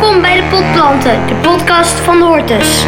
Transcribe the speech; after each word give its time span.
Welkom 0.00 0.22
bij 0.22 0.36
de 0.40 0.48
Potplanten, 0.48 1.26
de 1.26 1.34
podcast 1.34 1.92
van 1.92 2.18
de 2.18 2.24
Hortus. 2.24 2.84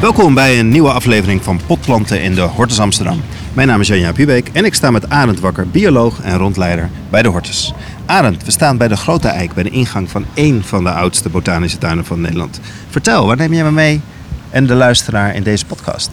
Welkom 0.00 0.34
bij 0.34 0.58
een 0.58 0.68
nieuwe 0.68 0.90
aflevering 0.90 1.42
van 1.42 1.60
Potplanten 1.66 2.22
in 2.22 2.34
de 2.34 2.40
Hortus 2.40 2.80
Amsterdam. 2.80 3.22
Mijn 3.52 3.68
naam 3.68 3.80
is 3.80 3.88
Janja 3.88 4.12
Pubeek 4.12 4.48
en 4.52 4.64
ik 4.64 4.74
sta 4.74 4.90
met 4.90 5.10
Arend 5.10 5.40
Wakker, 5.40 5.68
bioloog 5.68 6.20
en 6.20 6.36
rondleider 6.36 6.90
bij 7.10 7.22
de 7.22 7.28
Hortus. 7.28 7.74
Arend, 8.06 8.44
we 8.44 8.50
staan 8.50 8.76
bij 8.76 8.88
de 8.88 8.96
Grote 8.96 9.28
Eik, 9.28 9.54
bij 9.54 9.62
de 9.62 9.70
ingang 9.70 10.10
van 10.10 10.24
één 10.34 10.64
van 10.64 10.84
de 10.84 10.90
oudste 10.90 11.28
botanische 11.28 11.78
tuinen 11.78 12.04
van 12.04 12.20
Nederland. 12.20 12.60
Vertel, 12.88 13.26
waar 13.26 13.36
neem 13.36 13.52
jij 13.52 13.64
me 13.64 13.72
mee 13.72 14.00
en 14.50 14.66
de 14.66 14.74
luisteraar 14.74 15.34
in 15.34 15.42
deze 15.42 15.66
podcast? 15.66 16.10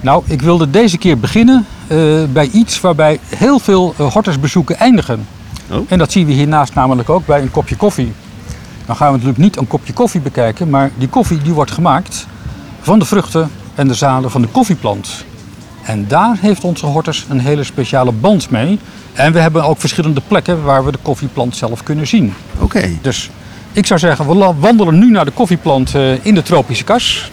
Nou, 0.00 0.22
ik 0.26 0.42
wilde 0.42 0.70
deze 0.70 0.98
keer 0.98 1.18
beginnen 1.18 1.66
eh, 1.86 1.98
bij 2.32 2.48
iets 2.52 2.80
waarbij 2.80 3.18
heel 3.36 3.58
veel 3.58 3.94
uh, 4.00 4.12
hortusbezoeken 4.12 4.78
eindigen. 4.78 5.26
Oh. 5.70 5.86
En 5.88 5.98
dat 5.98 6.12
zien 6.12 6.26
we 6.26 6.32
hiernaast 6.32 6.74
namelijk 6.74 7.10
ook 7.10 7.26
bij 7.26 7.42
een 7.42 7.50
kopje 7.50 7.76
koffie. 7.76 8.12
Dan 8.86 8.96
gaan 8.96 9.06
we 9.06 9.12
natuurlijk 9.12 9.38
niet 9.42 9.56
een 9.56 9.66
kopje 9.66 9.92
koffie 9.92 10.20
bekijken, 10.20 10.70
maar 10.70 10.90
die 10.98 11.08
koffie 11.08 11.38
die 11.42 11.52
wordt 11.52 11.70
gemaakt 11.70 12.26
van 12.80 12.98
de 12.98 13.04
vruchten 13.04 13.50
en 13.74 13.88
de 13.88 13.94
zaden 13.94 14.30
van 14.30 14.42
de 14.42 14.48
koffieplant. 14.48 15.24
En 15.82 16.04
daar 16.08 16.36
heeft 16.40 16.64
onze 16.64 16.86
hortus 16.86 17.26
een 17.28 17.40
hele 17.40 17.64
speciale 17.64 18.12
band 18.12 18.50
mee. 18.50 18.78
En 19.12 19.32
we 19.32 19.38
hebben 19.38 19.64
ook 19.64 19.80
verschillende 19.80 20.20
plekken 20.28 20.62
waar 20.62 20.84
we 20.84 20.92
de 20.92 20.98
koffieplant 21.02 21.56
zelf 21.56 21.82
kunnen 21.82 22.06
zien. 22.06 22.34
Oké, 22.58 22.90
Dus 23.02 23.30
ik 23.72 23.86
zou 23.86 24.00
zeggen, 24.00 24.26
we 24.26 24.54
wandelen 24.58 24.98
nu 24.98 25.10
naar 25.10 25.24
de 25.24 25.30
koffieplant 25.30 25.94
eh, 25.94 26.24
in 26.24 26.34
de 26.34 26.42
tropische 26.42 26.84
kas. 26.84 27.30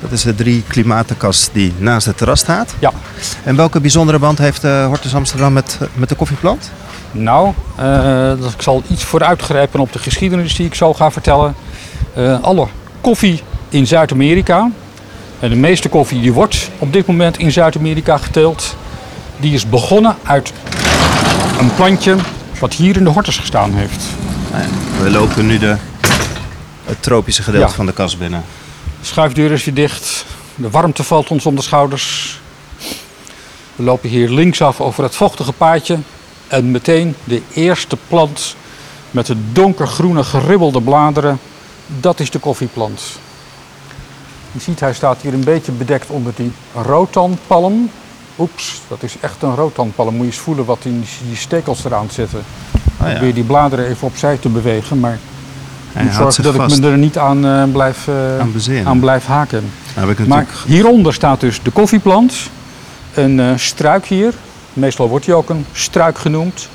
dat 0.00 0.12
is 0.12 0.22
de 0.22 0.34
drie 0.34 0.62
klimaatenkast 0.68 1.50
die 1.52 1.72
naast 1.78 2.06
het 2.06 2.16
terras 2.16 2.40
staat. 2.40 2.74
Ja, 2.78 2.92
En 3.44 3.56
welke 3.56 3.80
bijzondere 3.80 4.18
band 4.18 4.38
heeft 4.38 4.60
de 4.60 4.84
Hortus 4.86 5.14
Amsterdam 5.14 5.52
met, 5.52 5.78
met 5.94 6.08
de 6.08 6.14
koffieplant? 6.14 6.70
Nou, 7.12 7.52
eh, 7.76 8.30
ik 8.32 8.62
zal 8.62 8.82
iets 8.90 9.04
vooruitgrijpen 9.04 9.80
op 9.80 9.92
de 9.92 9.98
geschiedenis 9.98 10.54
die 10.56 10.66
ik 10.66 10.74
zo 10.74 10.94
ga 10.94 11.10
vertellen. 11.10 11.54
Eh, 12.14 12.42
alle 12.42 12.66
koffie 13.00 13.42
in 13.68 13.86
Zuid-Amerika, 13.86 14.70
en 15.40 15.50
de 15.50 15.56
meeste 15.56 15.88
koffie 15.88 16.20
die 16.20 16.32
wordt 16.32 16.70
op 16.78 16.92
dit 16.92 17.06
moment 17.06 17.38
in 17.38 17.52
Zuid-Amerika 17.52 18.16
geteeld, 18.18 18.76
die 19.36 19.54
is 19.54 19.68
begonnen 19.68 20.16
uit 20.22 20.52
een 21.58 21.74
plantje 21.74 22.16
wat 22.60 22.74
hier 22.74 22.96
in 22.96 23.04
de 23.04 23.10
hortus 23.10 23.36
gestaan 23.36 23.72
heeft. 23.74 24.02
We 25.02 25.10
lopen 25.10 25.46
nu 25.46 25.58
de, 25.58 25.76
het 26.84 27.02
tropische 27.02 27.42
gedeelte 27.42 27.66
Ja. 27.68 27.74
van 27.74 27.86
de 27.86 27.92
kas 27.92 28.16
binnen. 28.16 28.44
De 29.00 29.06
schuifdeur 29.06 29.50
is 29.50 29.64
weer 29.64 29.74
dicht, 29.74 30.24
de 30.54 30.70
warmte 30.70 31.02
valt 31.02 31.28
ons 31.30 31.46
om 31.46 31.56
de 31.56 31.62
schouders. 31.62 32.40
We 33.76 33.82
lopen 33.82 34.08
hier 34.08 34.30
linksaf 34.30 34.80
over 34.80 35.02
het 35.02 35.14
vochtige 35.14 35.52
paadje 35.52 35.98
en 36.52 36.70
meteen 36.70 37.14
de 37.24 37.42
eerste 37.54 37.96
plant 38.08 38.56
met 39.10 39.26
de 39.26 39.36
donkergroene 39.52 40.24
geribbelde 40.24 40.80
bladeren, 40.80 41.38
dat 41.86 42.20
is 42.20 42.30
de 42.30 42.38
koffieplant. 42.38 43.02
Je 44.52 44.60
ziet, 44.60 44.80
hij 44.80 44.94
staat 44.94 45.20
hier 45.20 45.34
een 45.34 45.44
beetje 45.44 45.72
bedekt 45.72 46.10
onder 46.10 46.32
die 46.36 46.52
rotanpalm. 46.74 47.90
Oeps, 48.38 48.80
dat 48.88 49.02
is 49.02 49.16
echt 49.20 49.42
een 49.42 49.54
rotanpalm. 49.54 50.14
Moet 50.14 50.24
je 50.24 50.32
eens 50.32 50.40
voelen 50.40 50.64
wat 50.64 50.82
die, 50.82 51.00
die 51.26 51.36
stekels 51.36 51.84
eraan 51.84 52.08
zitten. 52.10 52.42
Oh 53.00 53.06
Ik 53.06 53.12
probeer 53.12 53.34
die 53.34 53.44
bladeren 53.44 53.86
even 53.86 54.06
opzij 54.06 54.36
te 54.36 54.48
bewegen, 54.48 55.00
maar 55.00 55.18
Hij 55.92 56.04
moet 56.04 56.12
zorgen 56.12 56.42
dat 56.42 56.54
vast 56.54 56.76
ik 56.76 56.82
me 56.82 56.90
er 56.90 56.98
niet 56.98 57.18
aan, 57.18 57.46
eh, 57.46 57.62
blijf, 57.72 58.08
eh, 58.08 58.86
aan 58.86 59.00
blijf 59.00 59.26
haken. 59.26 59.70
Nou 59.94 60.06
Maar 60.06 60.16
natuurlijk... 60.16 60.50
hieronder 60.66 61.14
staat 61.14 61.40
dus 61.40 61.62
de 61.62 61.70
koffieplant. 61.70 62.34
Een 63.14 63.40
eh, 63.40 63.52
struik 63.56 64.06
hier. 64.06 64.34
Meestal 64.72 65.08
wordt 65.08 65.24
die 65.24 65.34
ook 65.34 65.50
een 65.50 65.66
struik 65.72 66.18
genoemd. 66.18 66.68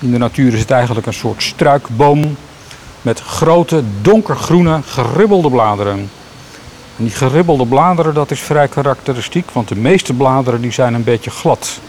In 0.00 0.10
de 0.10 0.18
natuur 0.18 0.52
is 0.52 0.60
het 0.60 0.70
eigenlijk 0.70 1.06
een 1.06 1.14
soort 1.14 1.42
struikboom. 1.42 2.36
Met 3.02 3.20
grote 3.20 3.82
donkergroene 4.02 4.80
geribbelde 4.86 5.50
bladeren. 5.50 6.10
En 6.98 7.04
die 7.04 7.10
geribbelde 7.10 7.66
bladeren 7.66 8.14
dat 8.14 8.30
is 8.30 8.40
vrij 8.40 8.68
karakteristiek. 8.68 9.50
Want 9.50 9.68
de 9.68 9.76
meeste 9.76 10.12
bladeren 10.12 10.60
die 10.60 10.72
zijn 10.72 10.94
een 10.94 11.04
beetje 11.04 11.30
glad. 11.30 11.80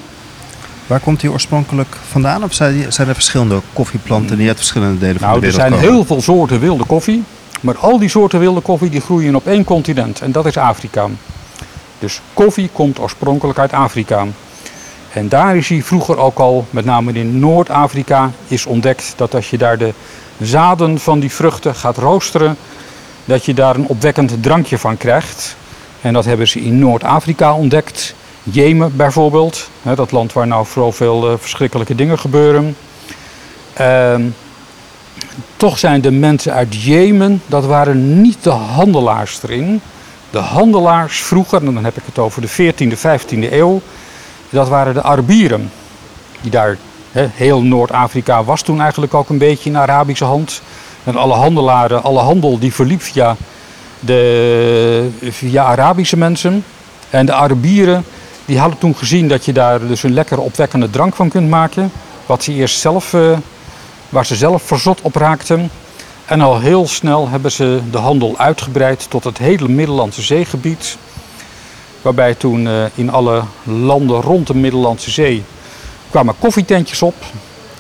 Waar 0.87 0.99
komt 0.99 1.19
die 1.19 1.31
oorspronkelijk 1.31 1.97
vandaan? 2.09 2.43
Of 2.43 2.53
zijn 2.53 2.91
zijn 2.93 3.07
er 3.07 3.13
verschillende 3.13 3.61
koffieplanten 3.73 4.37
die 4.37 4.47
uit 4.47 4.57
verschillende 4.57 4.99
delen 4.99 5.19
van 5.19 5.27
Nou, 5.27 5.39
de 5.39 5.45
er 5.45 5.51
wereld 5.51 5.69
zijn 5.69 5.81
komen? 5.81 5.95
heel 5.95 6.05
veel 6.05 6.21
soorten 6.21 6.59
wilde 6.59 6.85
koffie. 6.85 7.23
Maar 7.61 7.77
al 7.77 7.99
die 7.99 8.09
soorten 8.09 8.39
wilde 8.39 8.61
koffie 8.61 8.89
die 8.89 9.01
groeien 9.01 9.35
op 9.35 9.47
één 9.47 9.63
continent. 9.63 10.21
En 10.21 10.31
dat 10.31 10.45
is 10.45 10.57
Afrika. 10.57 11.07
Dus 11.99 12.21
koffie 12.33 12.69
komt 12.73 12.99
oorspronkelijk 12.99 13.59
uit 13.59 13.71
Afrika. 13.71 14.25
En 15.17 15.29
daar 15.29 15.57
is 15.57 15.69
hij 15.69 15.83
vroeger 15.83 16.17
ook 16.17 16.37
al, 16.37 16.65
met 16.69 16.85
name 16.85 17.13
in 17.13 17.39
Noord-Afrika, 17.39 18.31
is 18.47 18.65
ontdekt 18.65 19.13
dat 19.15 19.35
als 19.35 19.49
je 19.49 19.57
daar 19.57 19.77
de 19.77 19.93
zaden 20.41 20.99
van 20.99 21.19
die 21.19 21.31
vruchten 21.31 21.75
gaat 21.75 21.97
roosteren, 21.97 22.57
dat 23.25 23.45
je 23.45 23.53
daar 23.53 23.75
een 23.75 23.87
opwekkend 23.87 24.43
drankje 24.43 24.77
van 24.77 24.97
krijgt. 24.97 25.55
En 26.01 26.13
dat 26.13 26.25
hebben 26.25 26.47
ze 26.47 26.61
in 26.61 26.79
Noord-Afrika 26.79 27.53
ontdekt. 27.53 28.15
Jemen 28.43 28.95
bijvoorbeeld, 28.95 29.69
dat 29.95 30.11
land 30.11 30.33
waar 30.33 30.47
nou 30.47 30.65
vooral 30.65 30.91
veel 30.91 31.31
eh, 31.31 31.37
verschrikkelijke 31.39 31.95
dingen 31.95 32.19
gebeuren. 32.19 32.75
Ehm, 33.73 34.23
toch 35.55 35.77
zijn 35.77 36.01
de 36.01 36.11
mensen 36.11 36.53
uit 36.53 36.83
Jemen, 36.83 37.41
dat 37.45 37.65
waren 37.65 38.21
niet 38.21 38.43
de 38.43 38.49
handelaars 38.49 39.39
erin. 39.43 39.81
De 40.29 40.37
handelaars 40.37 41.21
vroeger, 41.21 41.65
en 41.65 41.73
dan 41.73 41.83
heb 41.83 41.97
ik 41.97 42.03
het 42.05 42.19
over 42.19 42.41
de 42.41 42.49
14e, 42.49 42.97
15e 42.97 43.51
eeuw, 43.51 43.81
dat 44.49 44.67
waren 44.67 44.93
de 44.93 45.03
Arabieren. 45.03 45.71
Die 46.41 46.51
daar, 46.51 46.77
heel 47.11 47.61
Noord-Afrika 47.61 48.43
was 48.43 48.61
toen 48.61 48.81
eigenlijk 48.81 49.13
ook 49.13 49.29
een 49.29 49.37
beetje 49.37 49.69
in 49.69 49.77
Arabische 49.77 50.25
hand. 50.25 50.61
En 51.03 51.15
alle 51.15 51.33
handelaren, 51.33 52.03
alle 52.03 52.19
handel 52.19 52.59
die 52.59 52.73
verliep 52.73 53.01
via, 53.01 53.35
de, 53.99 55.09
via 55.29 55.63
Arabische 55.63 56.17
mensen. 56.17 56.63
En 57.09 57.25
de 57.25 57.33
Arabieren, 57.33 58.05
die 58.45 58.59
hadden 58.59 58.79
toen 58.79 58.95
gezien 58.95 59.27
dat 59.27 59.45
je 59.45 59.53
daar 59.53 59.87
dus 59.87 60.03
een 60.03 60.13
lekkere 60.13 60.41
opwekkende 60.41 60.89
drank 60.89 61.15
van 61.15 61.29
kunt 61.29 61.49
maken. 61.49 61.91
Wat 62.25 62.43
ze 62.43 62.53
eerst 62.53 62.79
zelf 62.79 63.13
eh, 63.13 63.37
waar 64.09 64.25
ze 64.25 64.35
zelf 64.35 64.63
verzot 64.63 65.01
op 65.01 65.15
raakten. 65.15 65.69
En 66.25 66.41
al 66.41 66.59
heel 66.59 66.87
snel 66.87 67.29
hebben 67.29 67.51
ze 67.51 67.79
de 67.91 67.97
handel 67.97 68.37
uitgebreid 68.37 69.09
tot 69.09 69.23
het 69.23 69.37
hele 69.37 69.67
Middellandse 69.67 70.21
zeegebied. 70.21 70.97
Waarbij 72.01 72.33
toen 72.33 72.67
eh, 72.67 72.73
in 72.95 73.09
alle 73.09 73.43
landen 73.63 74.21
rond 74.21 74.47
de 74.47 74.55
Middellandse 74.55 75.11
Zee 75.11 75.43
kwamen 76.09 76.35
koffietentjes 76.39 77.01
op. 77.01 77.15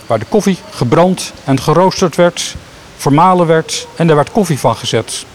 Waar 0.07 0.19
de 0.19 0.25
koffie 0.29 0.57
gebrand 0.71 1.33
en 1.43 1.59
geroosterd 1.61 2.15
werd, 2.15 2.55
vermalen 2.97 3.47
werd 3.47 3.87
en 3.95 4.07
daar 4.07 4.15
werd 4.15 4.31
koffie 4.31 4.59
van 4.59 4.75
gezet. 4.75 5.25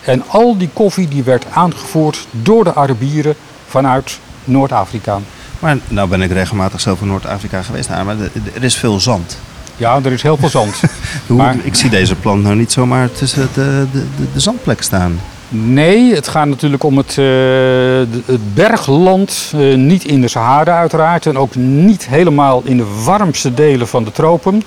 En 0.00 0.22
al 0.26 0.58
die 0.58 0.70
koffie 0.72 1.08
die 1.08 1.22
werd 1.22 1.44
aangevoerd 1.52 2.26
door 2.30 2.64
de 2.64 2.74
Arabieren 2.74 3.34
vanuit 3.66 4.18
Noord-Afrika. 4.44 5.18
Maar 5.58 5.78
nou 5.88 6.08
ben 6.08 6.22
ik 6.22 6.30
regelmatig 6.32 6.80
zelf 6.80 7.00
in 7.00 7.06
Noord-Afrika 7.06 7.62
geweest. 7.62 7.88
Maar 7.88 8.16
er 8.54 8.64
is 8.64 8.76
veel 8.76 9.00
zand. 9.00 9.38
Ja, 9.76 10.00
er 10.04 10.12
is 10.12 10.22
heel 10.22 10.36
veel 10.36 10.48
zand. 10.48 10.80
Hoe, 11.26 11.36
Maar- 11.36 11.56
Ik 11.62 11.74
zie 11.74 11.90
deze 11.90 12.14
plant 12.14 12.42
nou 12.42 12.56
niet 12.56 12.72
zomaar 12.72 13.12
tussen 13.12 13.48
de, 13.54 13.86
de, 13.92 14.06
de, 14.16 14.26
de 14.32 14.40
zandplek 14.40 14.82
staan. 14.82 15.20
Nee, 15.52 16.14
het 16.14 16.28
gaat 16.28 16.46
natuurlijk 16.46 16.82
om 16.82 16.96
het, 16.96 17.18
eh, 17.18 18.24
het 18.24 18.54
bergland. 18.54 19.52
eh, 19.54 19.74
niet 19.74 20.04
in 20.04 20.20
de 20.20 20.28
Sahara 20.28 20.78
uiteraard. 20.78 21.26
En 21.26 21.38
ook 21.38 21.54
niet 21.54 22.06
helemaal 22.08 22.62
in 22.64 22.76
de 22.76 23.02
warmste 23.04 23.54
delen 23.54 23.88
van 23.88 24.04
de 24.04 24.12
tropen. 24.12 24.62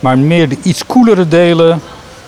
Maar 0.00 0.18
meer 0.18 0.48
de 0.48 0.56
iets 0.62 0.86
koelere 0.86 1.28
delen 1.28 1.80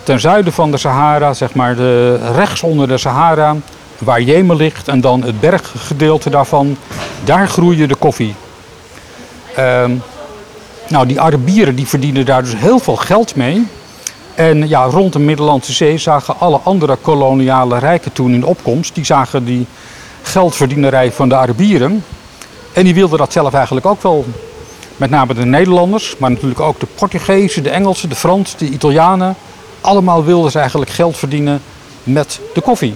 ten 0.03 0.19
zuiden 0.19 0.53
van 0.53 0.71
de 0.71 0.77
Sahara. 0.77 1.33
Zeg 1.33 1.53
maar 1.53 1.75
de, 1.75 2.19
rechts 2.35 2.63
onder 2.63 2.87
de 2.87 2.97
Sahara. 2.97 3.55
Waar 3.97 4.21
Jemen 4.21 4.55
ligt. 4.55 4.87
En 4.87 5.01
dan 5.01 5.23
het 5.23 5.39
berggedeelte 5.39 6.29
daarvan. 6.29 6.77
Daar 7.23 7.47
groeide 7.47 7.87
de 7.87 7.95
koffie. 7.95 8.35
Ehm, 9.55 9.91
nou, 10.87 11.07
die 11.07 11.21
Arabieren 11.21 11.75
die 11.75 11.87
verdienen 11.87 12.25
daar 12.25 12.43
dus 12.43 12.55
heel 12.55 12.79
veel 12.79 12.95
geld 12.95 13.35
mee. 13.35 13.67
En 14.35 14.67
ja, 14.67 14.83
rond 14.83 15.13
de 15.13 15.19
Middellandse 15.19 15.73
Zee 15.73 15.97
zagen 15.97 16.39
alle 16.39 16.59
andere 16.63 16.95
koloniale 16.95 17.79
rijken 17.79 18.13
toen 18.13 18.33
in 18.33 18.45
opkomst. 18.45 18.95
Die 18.95 19.05
zagen 19.05 19.45
die 19.45 19.65
geldverdienerij 20.21 21.11
van 21.11 21.29
de 21.29 21.35
Arabieren. 21.35 22.03
En 22.73 22.83
die 22.83 22.93
wilden 22.93 23.17
dat 23.17 23.31
zelf 23.31 23.53
eigenlijk 23.53 23.85
ook 23.85 24.01
wel. 24.01 24.25
Met 24.97 25.09
name 25.09 25.33
de 25.33 25.45
Nederlanders, 25.45 26.17
maar 26.17 26.31
natuurlijk 26.31 26.59
ook 26.59 26.79
de 26.79 26.87
Portugezen, 26.95 27.63
de 27.63 27.69
Engelsen, 27.69 28.09
de 28.09 28.15
Fransen, 28.15 28.57
de 28.57 28.65
Italianen. 28.65 29.35
Allemaal 29.81 30.23
wilden 30.23 30.51
ze 30.51 30.59
eigenlijk 30.59 30.91
geld 30.91 31.17
verdienen 31.17 31.61
met 32.03 32.39
de 32.53 32.61
koffie. 32.61 32.95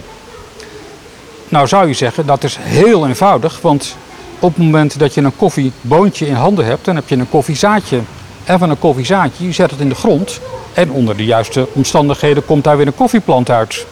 Nou 1.50 1.68
zou 1.68 1.88
je 1.88 1.94
zeggen, 1.94 2.26
dat 2.26 2.44
is 2.44 2.58
heel 2.60 3.08
eenvoudig, 3.08 3.62
want 3.62 3.96
op 4.40 4.56
het 4.56 4.64
moment 4.64 5.00
dat 5.00 5.14
je 5.14 5.22
een 5.22 5.36
koffieboontje 5.36 6.28
in 6.28 6.34
handen 6.34 6.66
hebt, 6.66 6.86
dan 6.86 6.96
heb 6.96 7.10
je 7.10 7.16
een 7.16 7.30
koffiezaadje. 7.30 8.02
En 8.50 8.60
van 8.60 8.70
een 8.70 8.80
koffiezaadje, 8.80 9.46
je 9.46 9.52
zet 9.52 9.72
het 9.72 9.80
in 9.80 9.90
de 9.90 9.96
grond 9.96 10.40
en 10.74 10.92
onder 10.92 11.18
de 11.18 11.26
juiste 11.26 11.68
omstandigheden 11.74 12.46
komt 12.46 12.64
daar 12.64 12.78
weer 12.78 12.88
een 12.88 12.96
koffieplant 12.96 13.50
uit. 13.50 13.86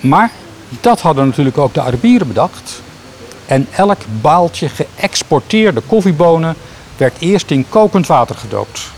Maar 0.00 0.30
dat 0.80 1.00
hadden 1.00 1.26
natuurlijk 1.26 1.58
ook 1.58 1.74
de 1.74 1.80
Arabieren 1.80 2.26
bedacht. 2.26 2.82
En 3.46 3.66
elk 3.70 3.98
baaltje 4.20 4.68
geëxporteerde 4.68 5.80
koffiebonen 5.86 6.54
werd 6.96 7.16
eerst 7.18 7.50
in 7.50 7.66
kokend 7.68 8.06
water 8.06 8.36
gedoopt. 8.36 8.90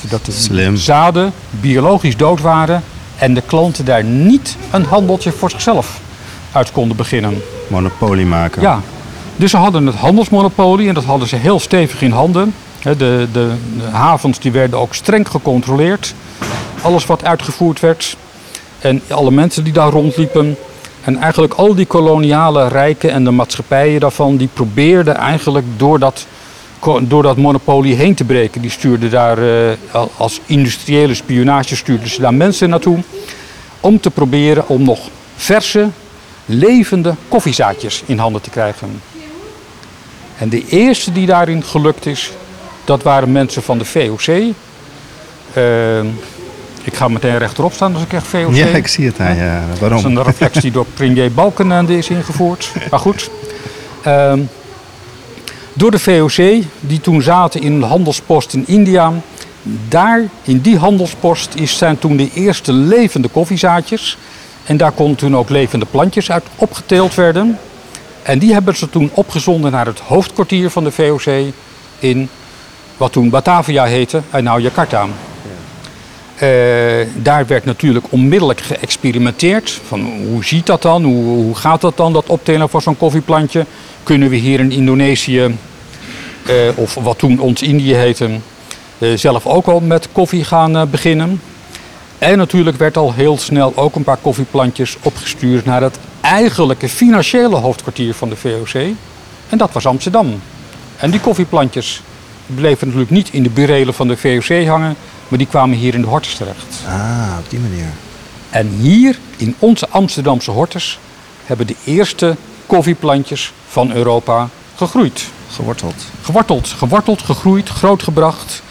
Zodat 0.00 0.24
de 0.24 0.32
Slim. 0.32 0.76
zaden 0.76 1.32
biologisch 1.50 2.16
dood 2.16 2.40
waren 2.40 2.82
en 3.18 3.34
de 3.34 3.42
klanten 3.46 3.84
daar 3.84 4.04
niet 4.04 4.56
een 4.70 4.84
handeltje 4.84 5.32
voor 5.32 5.50
zichzelf 5.50 6.00
uit 6.52 6.72
konden 6.72 6.96
beginnen. 6.96 7.42
Monopolie 7.68 8.26
maken. 8.26 8.62
Ja, 8.62 8.80
dus 9.36 9.50
ze 9.50 9.56
hadden 9.56 9.86
het 9.86 9.96
handelsmonopolie 9.96 10.88
en 10.88 10.94
dat 10.94 11.04
hadden 11.04 11.28
ze 11.28 11.36
heel 11.36 11.60
stevig 11.60 12.02
in 12.02 12.10
handen. 12.10 12.54
De, 12.82 12.96
de, 12.96 13.26
de 13.32 13.50
havens 13.92 14.38
die 14.38 14.52
werden 14.52 14.78
ook 14.78 14.94
streng 14.94 15.28
gecontroleerd. 15.28 16.14
Alles 16.82 17.06
wat 17.06 17.24
uitgevoerd 17.24 17.80
werd 17.80 18.16
en 18.78 19.02
alle 19.08 19.30
mensen 19.30 19.64
die 19.64 19.72
daar 19.72 19.90
rondliepen. 19.90 20.56
En 21.04 21.16
eigenlijk 21.16 21.52
al 21.54 21.74
die 21.74 21.86
koloniale 21.86 22.68
rijken 22.68 23.10
en 23.10 23.24
de 23.24 23.30
maatschappijen 23.30 24.00
daarvan, 24.00 24.36
die 24.36 24.48
probeerden 24.52 25.16
eigenlijk 25.16 25.66
door 25.76 25.98
dat, 25.98 26.26
door 27.02 27.22
dat 27.22 27.36
monopolie 27.36 27.94
heen 27.94 28.14
te 28.14 28.24
breken. 28.24 28.60
Die 28.60 28.70
stuurden 28.70 29.10
daar 29.10 29.38
eh, 29.38 29.76
al- 29.90 30.10
als 30.16 30.40
industriële 30.46 31.14
spionage 31.14 31.76
stuurden 31.76 32.08
ze 32.08 32.20
daar 32.20 32.34
mensen 32.34 32.68
naartoe. 32.68 32.98
Om 33.80 34.00
te 34.00 34.10
proberen 34.10 34.68
om 34.68 34.82
nog 34.82 35.00
verse, 35.36 35.88
levende 36.46 37.14
koffiezaadjes 37.28 38.02
in 38.06 38.18
handen 38.18 38.42
te 38.42 38.50
krijgen. 38.50 39.02
En 40.38 40.48
de 40.48 40.66
eerste 40.68 41.12
die 41.12 41.26
daarin 41.26 41.62
gelukt 41.62 42.06
is, 42.06 42.30
dat 42.90 43.02
waren 43.02 43.32
mensen 43.32 43.62
van 43.62 43.78
de 43.78 43.84
VOC. 43.84 44.26
Eh, 45.52 46.00
ik 46.82 46.94
ga 46.94 47.08
meteen 47.08 47.38
rechterop 47.38 47.72
staan 47.72 47.94
als 47.94 48.02
ik 48.02 48.12
echt 48.12 48.26
VOC. 48.26 48.54
Ja, 48.54 48.66
ik 48.66 48.86
zie 48.86 49.06
het 49.06 49.20
aan 49.20 49.36
je. 49.36 49.60
Dat 49.66 49.74
is 49.74 49.80
Waarom? 49.80 50.04
een 50.04 50.22
reflex 50.22 50.60
die 50.60 50.70
door 50.70 50.86
premier 50.94 51.32
Balkenende 51.32 51.96
is 51.96 52.08
ingevoerd. 52.08 52.72
Maar 52.90 53.00
goed. 53.00 53.30
Ehm, 54.02 54.40
door 55.72 55.90
de 55.90 55.98
VOC, 55.98 56.64
die 56.80 57.00
toen 57.00 57.22
zaten 57.22 57.62
in 57.62 57.72
een 57.72 57.82
handelspost 57.82 58.54
in 58.54 58.66
India. 58.66 59.12
Daar, 59.88 60.22
in 60.42 60.60
die 60.60 60.78
handelspost, 60.78 61.54
is, 61.54 61.78
zijn 61.78 61.98
toen 61.98 62.16
de 62.16 62.30
eerste 62.34 62.72
levende 62.72 63.28
koffiezaadjes. 63.28 64.18
En 64.64 64.76
daar 64.76 64.92
konden 64.92 65.16
toen 65.16 65.36
ook 65.36 65.48
levende 65.48 65.86
plantjes 65.90 66.30
uit 66.30 66.44
opgeteeld 66.56 67.14
werden. 67.14 67.58
En 68.22 68.38
die 68.38 68.52
hebben 68.52 68.76
ze 68.76 68.90
toen 68.90 69.10
opgezonden 69.14 69.70
naar 69.70 69.86
het 69.86 69.98
hoofdkwartier 69.98 70.70
van 70.70 70.84
de 70.84 70.90
VOC 70.90 71.52
in 71.98 72.28
wat 73.00 73.12
toen 73.12 73.30
Batavia 73.30 73.84
heette 73.84 74.20
en 74.30 74.44
nou 74.44 74.60
Jakarta. 74.60 75.06
Eh, 76.36 76.48
daar 77.14 77.46
werd 77.46 77.64
natuurlijk 77.64 78.06
onmiddellijk 78.08 78.60
geëxperimenteerd. 78.60 79.80
Van 79.86 80.00
hoe 80.00 80.44
ziet 80.44 80.66
dat 80.66 80.82
dan? 80.82 81.04
Hoe, 81.04 81.24
hoe 81.24 81.54
gaat 81.54 81.80
dat 81.80 81.96
dan, 81.96 82.12
dat 82.12 82.26
optelen 82.26 82.68
van 82.68 82.82
zo'n 82.82 82.96
koffieplantje? 82.96 83.66
Kunnen 84.02 84.28
we 84.28 84.36
hier 84.36 84.60
in 84.60 84.72
Indonesië, 84.72 85.56
eh, 86.46 86.54
of 86.74 86.94
wat 86.94 87.18
toen 87.18 87.38
ons 87.38 87.62
Indië 87.62 87.94
heette, 87.94 88.30
eh, 88.98 89.08
zelf 89.16 89.46
ook 89.46 89.66
al 89.66 89.80
met 89.80 90.08
koffie 90.12 90.44
gaan 90.44 90.90
beginnen? 90.90 91.40
En 92.18 92.38
natuurlijk 92.38 92.76
werd 92.76 92.96
al 92.96 93.12
heel 93.12 93.38
snel 93.38 93.72
ook 93.76 93.94
een 93.94 94.04
paar 94.04 94.18
koffieplantjes 94.22 94.96
opgestuurd 95.02 95.64
naar 95.64 95.82
het 95.82 95.98
eigenlijke 96.20 96.88
financiële 96.88 97.56
hoofdkwartier 97.56 98.14
van 98.14 98.28
de 98.28 98.36
VOC. 98.36 98.74
En 99.48 99.58
dat 99.58 99.72
was 99.72 99.86
Amsterdam. 99.86 100.40
En 100.96 101.10
die 101.10 101.20
koffieplantjes 101.20 102.02
bleven 102.54 102.86
natuurlijk 102.86 103.12
niet 103.12 103.28
in 103.32 103.42
de 103.42 103.50
burelen 103.50 103.94
van 103.94 104.08
de 104.08 104.16
VOC 104.16 104.66
hangen, 104.66 104.96
maar 105.28 105.38
die 105.38 105.46
kwamen 105.46 105.78
hier 105.78 105.94
in 105.94 106.00
de 106.00 106.06
hortus 106.06 106.34
terecht. 106.34 106.82
Ah, 106.86 107.36
op 107.38 107.50
die 107.50 107.58
manier. 107.58 107.86
En 108.50 108.68
hier 108.68 109.18
in 109.36 109.54
onze 109.58 109.88
Amsterdamse 109.88 110.50
hortus 110.50 110.98
hebben 111.44 111.66
de 111.66 111.76
eerste 111.84 112.36
koffieplantjes 112.66 113.52
van 113.68 113.92
Europa 113.92 114.48
gegroeid. 114.76 115.24
Geworteld. 115.50 115.94
Geworteld, 116.22 116.68
geworteld, 116.68 117.22
gegroeid, 117.22 117.68
grootgebracht. 117.68 118.62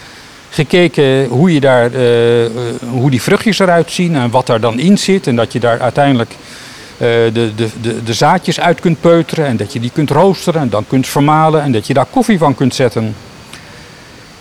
Gekeken 0.50 1.26
hoe, 1.26 1.52
je 1.52 1.60
daar, 1.60 1.92
eh, 1.92 2.44
eh, 2.44 2.52
hoe 2.90 3.10
die 3.10 3.22
vruchtjes 3.22 3.58
eruit 3.58 3.90
zien 3.90 4.16
en 4.16 4.30
wat 4.30 4.46
daar 4.46 4.60
dan 4.60 4.78
in 4.78 4.98
zit. 4.98 5.26
En 5.26 5.36
dat 5.36 5.52
je 5.52 5.60
daar 5.60 5.80
uiteindelijk 5.80 6.30
eh, 6.30 7.08
de, 7.08 7.52
de, 7.56 7.68
de, 7.80 8.02
de 8.02 8.14
zaadjes 8.14 8.60
uit 8.60 8.80
kunt 8.80 9.00
peuteren. 9.00 9.46
En 9.46 9.56
dat 9.56 9.72
je 9.72 9.80
die 9.80 9.90
kunt 9.94 10.10
roosteren 10.10 10.60
en 10.60 10.68
dan 10.68 10.86
kunt 10.86 11.06
vermalen. 11.06 11.62
En 11.62 11.72
dat 11.72 11.86
je 11.86 11.94
daar 11.94 12.06
koffie 12.10 12.38
van 12.38 12.54
kunt 12.54 12.74
zetten. 12.74 13.14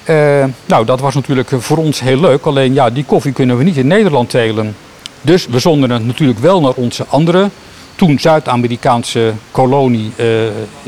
Eh, 0.10 0.44
nou, 0.66 0.86
dat 0.86 1.00
was 1.00 1.16
natuurlijk 1.16 1.50
voor 1.58 1.78
ons 1.78 2.00
heel 2.00 2.20
leuk. 2.20 2.46
Alleen 2.46 2.74
ja, 2.74 2.90
die 2.90 3.06
koffie 3.06 3.32
kunnen 3.32 3.58
we 3.58 3.64
niet 3.64 3.78
in 3.78 3.88
Nederland 3.88 4.30
telen. 4.30 4.76
Dus 5.22 5.48
we 5.48 5.60
zonden 5.60 5.92
het 5.92 6.06
natuurlijk 6.06 6.40
wel 6.40 6.62
naar 6.62 6.74
onze 6.74 7.06
andere, 7.08 7.50
toen 7.96 8.20
Zuid-Amerikaanse 8.20 9.34
kolonie 9.52 10.12
eh, 10.16 10.26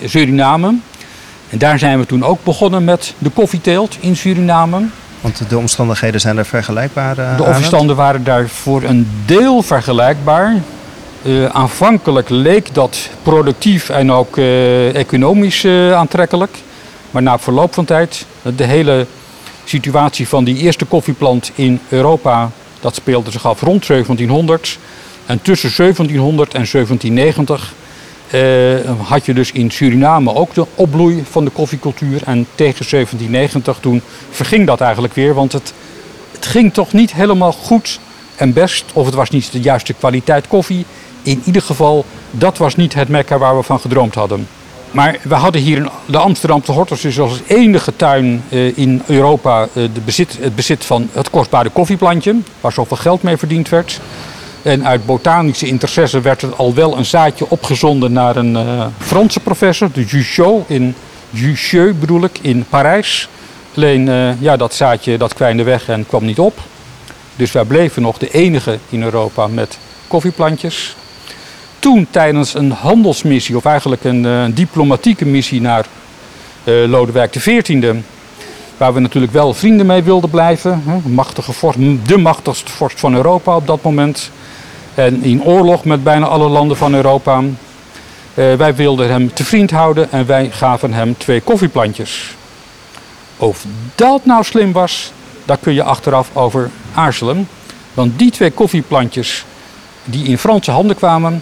Suriname. 0.06 0.76
En 1.50 1.58
daar 1.58 1.80
zijn 1.80 2.00
we 2.00 2.06
toen 2.06 2.24
ook 2.24 2.44
begonnen 2.44 2.84
met 2.84 3.14
de 3.18 3.30
koffieteelt 3.30 3.98
in 4.00 4.16
Suriname. 4.16 4.86
Want 5.22 5.50
de 5.50 5.58
omstandigheden 5.58 6.20
zijn 6.22 6.38
er 6.38 6.46
vergelijkbaar 6.46 7.18
eh, 7.18 7.38
De 7.38 7.46
overstanden 7.46 7.96
waren 7.96 8.24
daar 8.24 8.48
voor 8.48 8.84
een 8.84 9.08
deel 9.26 9.62
vergelijkbaar. 9.62 10.56
Eh, 11.24 11.46
aanvankelijk 11.46 12.30
leek 12.30 12.74
dat 12.74 13.10
productief 13.24 13.90
en 13.90 14.12
ook 14.12 14.38
eh, 14.38 14.96
economisch 14.96 15.64
eh, 15.64 15.94
aantrekkelijk. 15.94 16.58
Maar 17.12 17.22
na 17.22 17.40
verloop 17.40 17.74
van 17.74 17.86
tijd, 17.86 18.26
de 18.56 18.64
hele 18.64 19.06
situatie 19.64 20.28
van 20.28 20.44
die 20.44 20.58
eerste 20.58 20.86
koffieplant 20.86 21.52
in 21.56 21.80
Europa, 21.90 22.52
dat 22.80 22.96
speelde 22.96 23.32
zich 23.32 23.46
af 23.48 23.62
rond 23.62 23.88
1700. 23.88 24.78
En 25.26 25.42
tussen 25.42 25.72
1700 25.76 26.54
en 26.54 26.68
1790 26.72 27.74
eh, 28.32 29.08
had 29.08 29.26
je 29.26 29.34
dus 29.34 29.52
in 29.52 29.72
Suriname 29.72 30.36
ook 30.36 30.54
de 30.54 30.66
opbloei 30.76 31.24
van 31.30 31.46
de 31.46 31.52
koffiecultuur. 31.52 32.22
En 32.26 32.48
tegen 32.56 32.86
1790 32.90 33.78
toen 33.82 34.02
verging 34.30 34.68
dat 34.68 34.82
eigenlijk 34.82 35.14
weer, 35.14 35.34
want 35.34 35.52
het, 35.52 35.74
het 36.32 36.46
ging 36.46 36.74
toch 36.74 36.94
niet 36.94 37.14
helemaal 37.14 37.52
goed 37.52 38.00
en 38.36 38.54
best. 38.54 38.86
Of 38.94 39.06
het 39.06 39.16
was 39.16 39.30
niet 39.30 39.52
de 39.52 39.60
juiste 39.60 39.94
kwaliteit 39.94 40.48
koffie. 40.48 40.86
In 41.22 41.42
ieder 41.46 41.62
geval, 41.62 42.06
dat 42.32 42.58
was 42.58 42.76
niet 42.76 42.94
het 42.94 43.10
mekka 43.10 43.38
waar 43.38 43.58
we 43.58 43.64
van 43.64 43.80
gedroomd 43.80 44.16
hadden. 44.16 44.48
Maar 44.92 45.18
we 45.22 45.36
hadden 45.36 45.62
hier 45.62 45.90
de 46.06 46.18
Amsterdamse 46.18 46.72
Hortus 46.72 47.02
dus 47.02 47.20
als 47.20 47.40
enige 47.48 47.96
tuin 47.96 48.44
eh, 48.50 48.78
in 48.78 49.02
Europa 49.08 49.62
eh, 49.62 49.68
de 49.74 50.02
bezit, 50.06 50.38
het 50.40 50.56
bezit 50.56 50.86
van 50.86 51.10
het 51.12 51.30
kostbare 51.30 51.70
koffieplantje. 51.70 52.36
Waar 52.62 52.72
zoveel 52.72 52.98
geld 52.98 53.22
mee 53.22 53.38
verdiend 53.38 53.70
werd. 53.70 54.00
En 54.62 54.86
uit 54.86 55.06
botanische 55.06 55.68
interesse 55.68 56.22
werd 56.22 56.42
er 56.42 56.56
al 56.56 56.74
wel 56.74 56.98
een 56.98 57.06
zaadje 57.06 57.46
opgezonden 57.50 58.14
naar 58.14 58.36
een 58.36 58.56
eh, 58.56 58.86
Franse 58.98 59.40
professor, 59.40 59.92
de 59.94 60.04
Juchot 60.04 60.70
in 60.70 60.96
bedoel 62.00 62.24
ik, 62.24 62.40
in 62.42 62.66
Parijs. 62.70 63.30
Alleen 63.76 64.36
ja, 64.40 64.58
dat 64.58 64.74
zaadje 64.74 65.18
dat 65.18 65.34
kwijnde 65.34 65.64
weg 65.64 65.88
en 65.88 66.06
kwam 66.08 66.26
niet 66.26 66.40
op. 66.40 66.60
Dus 67.36 67.52
wij 67.52 67.64
bleven 67.64 68.02
nog 68.02 68.18
de 68.18 68.30
enige 68.32 68.78
in 68.90 69.04
Europa 69.04 69.48
met 69.48 69.78
koffieplantjes. 70.08 70.96
Toen 71.82 72.08
tijdens 72.12 72.54
een 72.54 72.72
handelsmissie, 72.72 73.58
of 73.58 73.66
eigenlijk 73.66 74.04
een 74.04 74.26
eh, 74.26 74.44
diplomatieke 74.54 75.26
missie 75.26 75.62
naar 75.62 75.86
eh, 76.64 76.74
Lodewijk 76.88 77.32
XIV, 77.32 77.96
waar 78.78 78.94
we 78.94 79.00
natuurlijk 79.00 79.34
wel 79.34 79.54
vrienden 79.54 79.86
mee 79.86 80.04
wilden 80.04 80.30
blijven. 80.30 80.84
hè, 80.86 81.10
Machtige 81.10 81.52
vorst, 81.54 81.80
de 82.08 82.18
machtigste 82.18 82.72
vorst 82.72 83.00
van 83.00 83.16
Europa 83.16 83.56
op 83.56 83.68
dat 83.68 83.82
moment. 83.84 84.32
En 84.94 85.24
in 85.24 85.44
oorlog 85.44 85.86
met 85.86 86.04
bijna 86.04 86.26
alle 86.26 86.50
landen 86.50 86.78
van 86.78 86.94
Europa. 86.94 87.44
Eh, 88.34 88.54
wij 88.54 88.76
wilden 88.76 89.10
hem 89.10 89.34
te 89.34 89.44
vriend 89.44 89.72
houden 89.72 90.12
en 90.12 90.26
wij 90.26 90.50
gaven 90.52 90.94
hem 90.94 91.18
twee 91.18 91.42
koffieplantjes. 91.42 92.36
Of 93.38 93.66
dat 93.96 94.26
nou 94.26 94.44
slim 94.44 94.72
was, 94.72 95.12
daar 95.46 95.58
kun 95.58 95.74
je 95.74 95.84
achteraf 95.84 96.30
over 96.34 96.70
aarzelen. 96.94 97.48
Want 97.94 98.20
die 98.20 98.32
twee 98.32 98.52
koffieplantjes 98.52 99.46
die 100.04 100.26
in 100.26 100.38
Franse 100.38 100.72
handen 100.72 100.96
kwamen, 100.96 101.42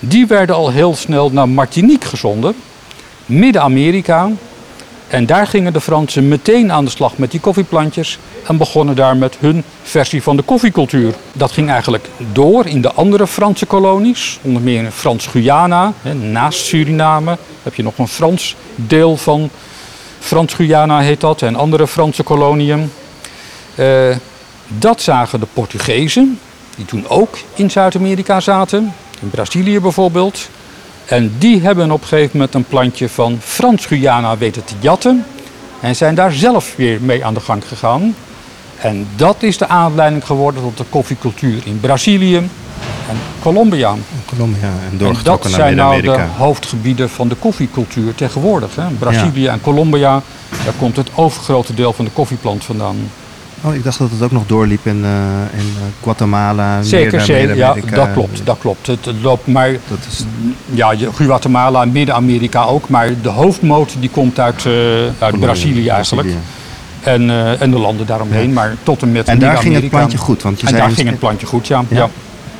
die 0.00 0.26
werden 0.26 0.56
al 0.56 0.70
heel 0.70 0.94
snel 0.94 1.30
naar 1.30 1.48
Martinique 1.48 2.08
gezonden, 2.08 2.54
Midden-Amerika. 3.26 4.30
En 5.08 5.26
daar 5.26 5.46
gingen 5.46 5.72
de 5.72 5.80
Fransen 5.80 6.28
meteen 6.28 6.72
aan 6.72 6.84
de 6.84 6.90
slag 6.90 7.18
met 7.18 7.30
die 7.30 7.40
koffieplantjes 7.40 8.18
en 8.46 8.56
begonnen 8.56 8.96
daar 8.96 9.16
met 9.16 9.36
hun 9.40 9.64
versie 9.82 10.22
van 10.22 10.36
de 10.36 10.42
koffiecultuur. 10.42 11.14
Dat 11.32 11.52
ging 11.52 11.70
eigenlijk 11.70 12.08
door 12.32 12.66
in 12.66 12.80
de 12.80 12.92
andere 12.92 13.26
Franse 13.26 13.66
kolonies, 13.66 14.38
onder 14.42 14.62
meer 14.62 14.84
in 14.84 14.90
Frans-Guyana. 14.90 15.92
Naast 16.20 16.64
Suriname 16.64 17.38
heb 17.62 17.74
je 17.74 17.82
nog 17.82 17.98
een 17.98 18.08
Frans 18.08 18.56
deel 18.74 19.16
van 19.16 19.50
Frans-Guyana 20.18 21.00
heet 21.00 21.20
dat 21.20 21.42
en 21.42 21.56
andere 21.56 21.86
Franse 21.86 22.22
koloniën. 22.22 22.92
Eh, 23.74 24.16
dat 24.68 25.02
zagen 25.02 25.40
de 25.40 25.46
Portugezen, 25.52 26.38
die 26.76 26.84
toen 26.84 27.08
ook 27.08 27.38
in 27.54 27.70
Zuid-Amerika 27.70 28.40
zaten, 28.40 28.94
in 29.20 29.30
Brazilië 29.30 29.80
bijvoorbeeld. 29.80 30.48
En 31.04 31.32
die 31.38 31.60
hebben 31.60 31.90
op 31.90 32.00
een 32.00 32.08
gegeven 32.08 32.30
moment 32.32 32.54
een 32.54 32.64
plantje 32.64 33.08
van 33.08 33.38
Frans-Guyana 33.42 34.38
weten 34.38 34.64
te 34.64 34.74
jatten. 34.80 35.24
En 35.80 35.96
zijn 35.96 36.14
daar 36.14 36.32
zelf 36.32 36.76
weer 36.76 37.00
mee 37.00 37.24
aan 37.24 37.34
de 37.34 37.40
gang 37.40 37.68
gegaan. 37.68 38.14
En 38.76 39.06
dat 39.16 39.42
is 39.42 39.58
de 39.58 39.68
aanleiding 39.68 40.26
geworden 40.26 40.62
tot 40.62 40.76
de 40.76 40.84
koffiecultuur 40.88 41.62
in 41.64 41.80
Brazilië 41.80 42.36
en 42.36 43.18
Colombia. 43.42 43.94
Colombia 44.26 44.68
en 44.68 44.90
En 44.90 44.98
dat 44.98 44.98
doorgetrokken 44.98 45.50
naar 45.50 45.60
zijn 45.60 45.76
nou 45.76 45.90
de 45.90 45.96
Midden-Amerika. 45.96 46.38
hoofdgebieden 46.38 47.10
van 47.10 47.28
de 47.28 47.34
koffiecultuur 47.34 48.14
tegenwoordig. 48.14 48.76
Hè. 48.76 48.88
Brazilië 48.98 49.46
en 49.46 49.60
Colombia, 49.60 50.22
daar 50.64 50.74
komt 50.78 50.96
het 50.96 51.10
overgrote 51.14 51.74
deel 51.74 51.92
van 51.92 52.04
de 52.04 52.10
koffieplant 52.10 52.64
vandaan. 52.64 52.96
Oh, 53.62 53.74
ik 53.74 53.84
dacht 53.84 53.98
dat 53.98 54.10
het 54.10 54.22
ook 54.22 54.30
nog 54.30 54.46
doorliep 54.46 54.86
in, 54.86 54.96
uh, 54.96 55.10
in 55.52 55.66
uh, 55.66 55.82
Guatemala. 56.02 56.82
Zeker, 56.82 57.20
zeker. 57.20 57.56
Ja, 57.56 57.74
dat 57.94 58.12
klopt. 58.12 58.40
Dat 58.44 58.58
klopt. 58.60 58.86
Het, 58.86 59.04
het 59.04 59.22
loopt 59.22 59.46
maar. 59.46 59.72
Dat 59.72 59.98
is... 60.08 60.24
Ja, 60.66 60.94
Guatemala 61.14 61.82
en 61.82 61.92
Midden-Amerika 61.92 62.62
ook. 62.62 62.88
Maar 62.88 63.10
de 63.22 63.28
hoofdmoot 63.28 63.96
die 63.98 64.10
komt 64.10 64.40
uit, 64.40 64.66
uit 65.18 65.40
Brazilië 65.40 65.88
eigenlijk. 65.88 66.28
En, 67.00 67.30
en 67.60 67.70
de 67.70 67.78
landen 67.78 68.06
daaromheen. 68.06 68.48
Ja. 68.48 68.54
Maar 68.54 68.76
tot 68.82 69.02
en 69.02 69.12
met 69.12 69.28
En 69.28 69.38
daar 69.38 69.56
ging 69.56 69.74
het 69.74 69.88
plantje 69.88 70.18
goed. 70.18 70.42
Want 70.42 70.60
je 70.60 70.66
en 70.66 70.72
zei 70.72 70.82
daar 70.82 70.92
ging 70.96 71.08
het 71.08 71.18
plantje 71.18 71.46
goed, 71.46 71.66
ja. 71.66 71.84
ja. 71.88 71.96
ja. 71.96 72.08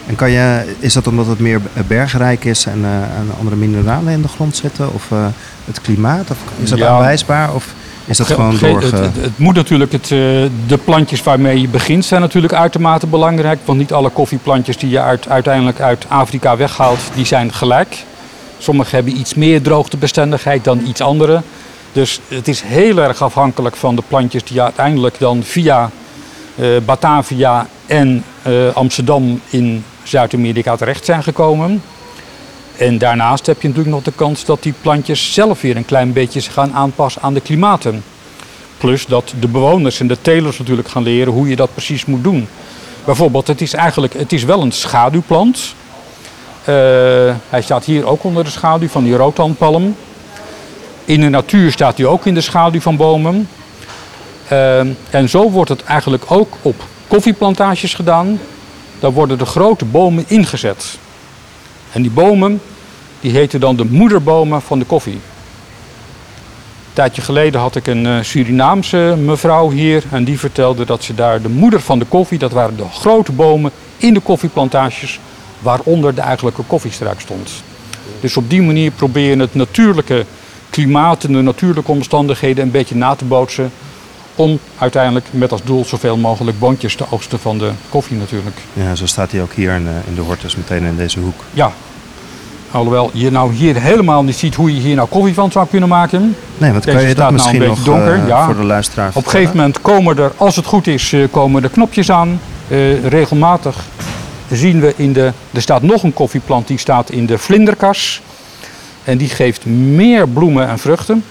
En 0.06 0.14
kan 0.14 0.30
je, 0.30 0.74
is 0.78 0.92
dat 0.92 1.06
omdat 1.06 1.26
het 1.26 1.38
meer 1.38 1.60
bergrijk 1.86 2.44
is 2.44 2.66
en, 2.66 2.84
en 2.84 3.30
andere 3.38 3.56
mineralen 3.56 4.12
in 4.12 4.22
de 4.22 4.28
grond 4.28 4.56
zitten? 4.56 4.94
Of 4.94 5.08
het 5.64 5.80
klimaat? 5.80 6.30
Of 6.30 6.38
is 6.62 6.70
dat 6.70 6.82
aanwijsbaar? 6.82 7.54
Of 7.54 7.74
is 8.04 8.16
dat 8.16 8.26
gewoon 8.26 8.58
door? 8.58 8.82
Het, 8.82 8.90
het, 8.90 9.16
het, 9.16 9.38
moet 9.38 9.54
natuurlijk, 9.54 9.92
het, 9.92 10.08
de 10.66 10.78
plantjes 10.84 11.22
waarmee 11.22 11.60
je 11.60 11.68
begint 11.68 12.04
zijn 12.04 12.20
natuurlijk 12.20 12.52
uitermate 12.52 13.06
belangrijk. 13.06 13.58
Want 13.64 13.78
niet 13.78 13.92
alle 13.92 14.10
koffieplantjes 14.10 14.76
die 14.76 14.90
je 14.90 15.00
uit, 15.00 15.28
uiteindelijk 15.28 15.80
uit 15.80 16.04
Afrika 16.08 16.56
weghaalt, 16.56 17.00
die 17.14 17.24
zijn 17.24 17.52
gelijk. 17.52 18.04
Sommige 18.58 18.94
hebben 18.94 19.18
iets 19.18 19.34
meer 19.34 19.62
droogtebestendigheid 19.62 20.64
dan 20.64 20.86
iets 20.86 21.00
andere. 21.00 21.42
Dus 21.92 22.20
het 22.28 22.48
is 22.48 22.60
heel 22.60 22.98
erg 22.98 23.22
afhankelijk 23.22 23.76
van 23.76 23.96
de 23.96 24.02
plantjes 24.08 24.44
die 24.44 24.62
uiteindelijk 24.62 25.18
dan 25.18 25.42
via 25.42 25.90
uh, 26.54 26.66
Batavia 26.84 27.66
en 27.86 28.24
uh, 28.46 28.74
Amsterdam 28.74 29.40
in 29.50 29.84
Zuid-Amerika 30.02 30.76
terecht 30.76 31.04
zijn 31.04 31.22
gekomen. 31.22 31.82
En 32.80 32.98
daarnaast 32.98 33.46
heb 33.46 33.62
je 33.62 33.68
natuurlijk 33.68 33.94
nog 33.94 34.04
de 34.04 34.12
kans 34.12 34.44
dat 34.44 34.62
die 34.62 34.74
plantjes 34.80 35.32
zelf 35.32 35.60
weer 35.60 35.76
een 35.76 35.84
klein 35.84 36.12
beetje 36.12 36.40
gaan 36.40 36.72
aanpassen 36.72 37.22
aan 37.22 37.34
de 37.34 37.40
klimaten. 37.40 38.04
Plus 38.78 39.06
dat 39.06 39.34
de 39.40 39.48
bewoners 39.48 40.00
en 40.00 40.06
de 40.06 40.20
telers 40.20 40.58
natuurlijk 40.58 40.88
gaan 40.88 41.02
leren 41.02 41.32
hoe 41.32 41.48
je 41.48 41.56
dat 41.56 41.72
precies 41.72 42.04
moet 42.04 42.24
doen. 42.24 42.48
Bijvoorbeeld, 43.04 43.46
het 43.46 43.60
is 43.60 43.72
eigenlijk 43.72 44.12
het 44.12 44.32
is 44.32 44.44
wel 44.44 44.62
een 44.62 44.72
schaduwplant. 44.72 45.74
Uh, 46.60 46.66
hij 47.48 47.62
staat 47.62 47.84
hier 47.84 48.06
ook 48.06 48.24
onder 48.24 48.44
de 48.44 48.50
schaduw 48.50 48.88
van 48.88 49.04
die 49.04 49.16
roodhandpalm. 49.16 49.96
In 51.04 51.20
de 51.20 51.28
natuur 51.28 51.72
staat 51.72 51.96
hij 51.96 52.06
ook 52.06 52.26
in 52.26 52.34
de 52.34 52.40
schaduw 52.40 52.80
van 52.80 52.96
bomen. 52.96 53.48
Uh, 54.52 54.80
en 55.10 55.28
zo 55.28 55.50
wordt 55.50 55.70
het 55.70 55.84
eigenlijk 55.84 56.24
ook 56.26 56.56
op 56.62 56.84
koffieplantages 57.08 57.94
gedaan. 57.94 58.40
Daar 58.98 59.12
worden 59.12 59.38
de 59.38 59.46
grote 59.46 59.84
bomen 59.84 60.24
ingezet. 60.26 60.98
En 61.92 62.02
die 62.02 62.10
bomen 62.10 62.60
die 63.20 63.32
heten 63.32 63.60
dan 63.60 63.76
de 63.76 63.84
moederbomen 63.84 64.62
van 64.62 64.78
de 64.78 64.84
koffie. 64.84 65.12
Een 65.12 66.96
tijdje 66.96 67.22
geleden 67.22 67.60
had 67.60 67.76
ik 67.76 67.86
een 67.86 68.04
uh, 68.04 68.22
Surinaamse 68.22 69.16
mevrouw 69.24 69.70
hier 69.70 70.02
en 70.10 70.24
die 70.24 70.38
vertelde 70.38 70.84
dat 70.84 71.02
ze 71.02 71.14
daar 71.14 71.42
de 71.42 71.48
moeder 71.48 71.80
van 71.80 71.98
de 71.98 72.04
koffie, 72.04 72.38
dat 72.38 72.52
waren 72.52 72.76
de 72.76 72.88
grote 72.92 73.32
bomen 73.32 73.70
in 73.96 74.14
de 74.14 74.20
koffieplantages, 74.20 75.20
waaronder 75.58 76.14
de 76.14 76.20
eigenlijke 76.20 76.62
koffiestruik 76.62 77.20
stond. 77.20 77.62
Dus 78.20 78.36
op 78.36 78.50
die 78.50 78.62
manier 78.62 78.90
probeer 78.90 79.30
je 79.30 79.40
het 79.40 79.54
natuurlijke 79.54 80.24
klimaat 80.70 81.24
en 81.24 81.32
de 81.32 81.40
natuurlijke 81.40 81.90
omstandigheden 81.90 82.64
een 82.64 82.70
beetje 82.70 82.94
na 82.94 83.14
te 83.14 83.24
bootsen. 83.24 83.72
Om 84.40 84.58
uiteindelijk 84.78 85.26
met 85.30 85.52
als 85.52 85.62
doel 85.62 85.84
zoveel 85.84 86.16
mogelijk 86.16 86.58
boontjes 86.58 86.94
te 86.94 87.04
oogsten 87.10 87.38
van 87.38 87.58
de 87.58 87.70
koffie 87.88 88.16
natuurlijk. 88.16 88.56
Ja, 88.72 88.94
zo 88.94 89.06
staat 89.06 89.30
hij 89.30 89.42
ook 89.42 89.52
hier 89.52 89.74
in, 89.74 89.86
in 90.06 90.14
de 90.14 90.20
Hortus 90.20 90.56
meteen 90.56 90.84
in 90.84 90.96
deze 90.96 91.20
hoek. 91.20 91.44
Ja, 91.52 91.72
Alhoewel 92.70 93.10
je 93.12 93.30
nou 93.30 93.52
hier 93.52 93.80
helemaal 93.80 94.22
niet 94.22 94.36
ziet 94.36 94.54
hoe 94.54 94.74
je 94.74 94.80
hier 94.80 94.94
nou 94.94 95.08
koffie 95.08 95.34
van 95.34 95.52
zou 95.52 95.66
kunnen 95.70 95.88
maken. 95.88 96.36
Nee, 96.58 96.72
want 96.72 96.84
kan 96.84 97.02
je 97.02 97.14
dat 97.14 97.30
misschien 97.30 97.58
nou 97.58 97.70
een 97.70 97.76
nog 97.76 97.84
donker. 97.84 98.16
Uh, 98.16 98.28
ja. 98.28 98.44
voor 98.44 98.56
de 98.56 98.64
luisteraar 98.64 99.08
Op 99.14 99.24
een 99.24 99.30
gegeven 99.30 99.56
moment 99.56 99.80
komen 99.80 100.18
er, 100.18 100.32
als 100.36 100.56
het 100.56 100.66
goed 100.66 100.86
is, 100.86 101.12
eh, 101.12 101.24
komen 101.30 101.62
er 101.62 101.70
knopjes 101.70 102.10
aan. 102.10 102.40
Uh, 102.68 103.04
regelmatig 103.04 103.76
zien 104.50 104.80
we 104.80 104.94
in 104.96 105.12
de... 105.12 105.32
Er 105.52 105.62
staat 105.62 105.82
nog 105.82 106.02
een 106.02 106.12
koffieplant, 106.12 106.66
die 106.66 106.78
staat 106.78 107.10
in 107.10 107.26
de 107.26 107.38
vlinderkas. 107.38 108.22
En 109.04 109.18
die 109.18 109.28
geeft 109.28 109.66
meer 109.66 110.28
bloemen 110.28 110.68
en 110.68 110.78
vruchten. 110.78 111.24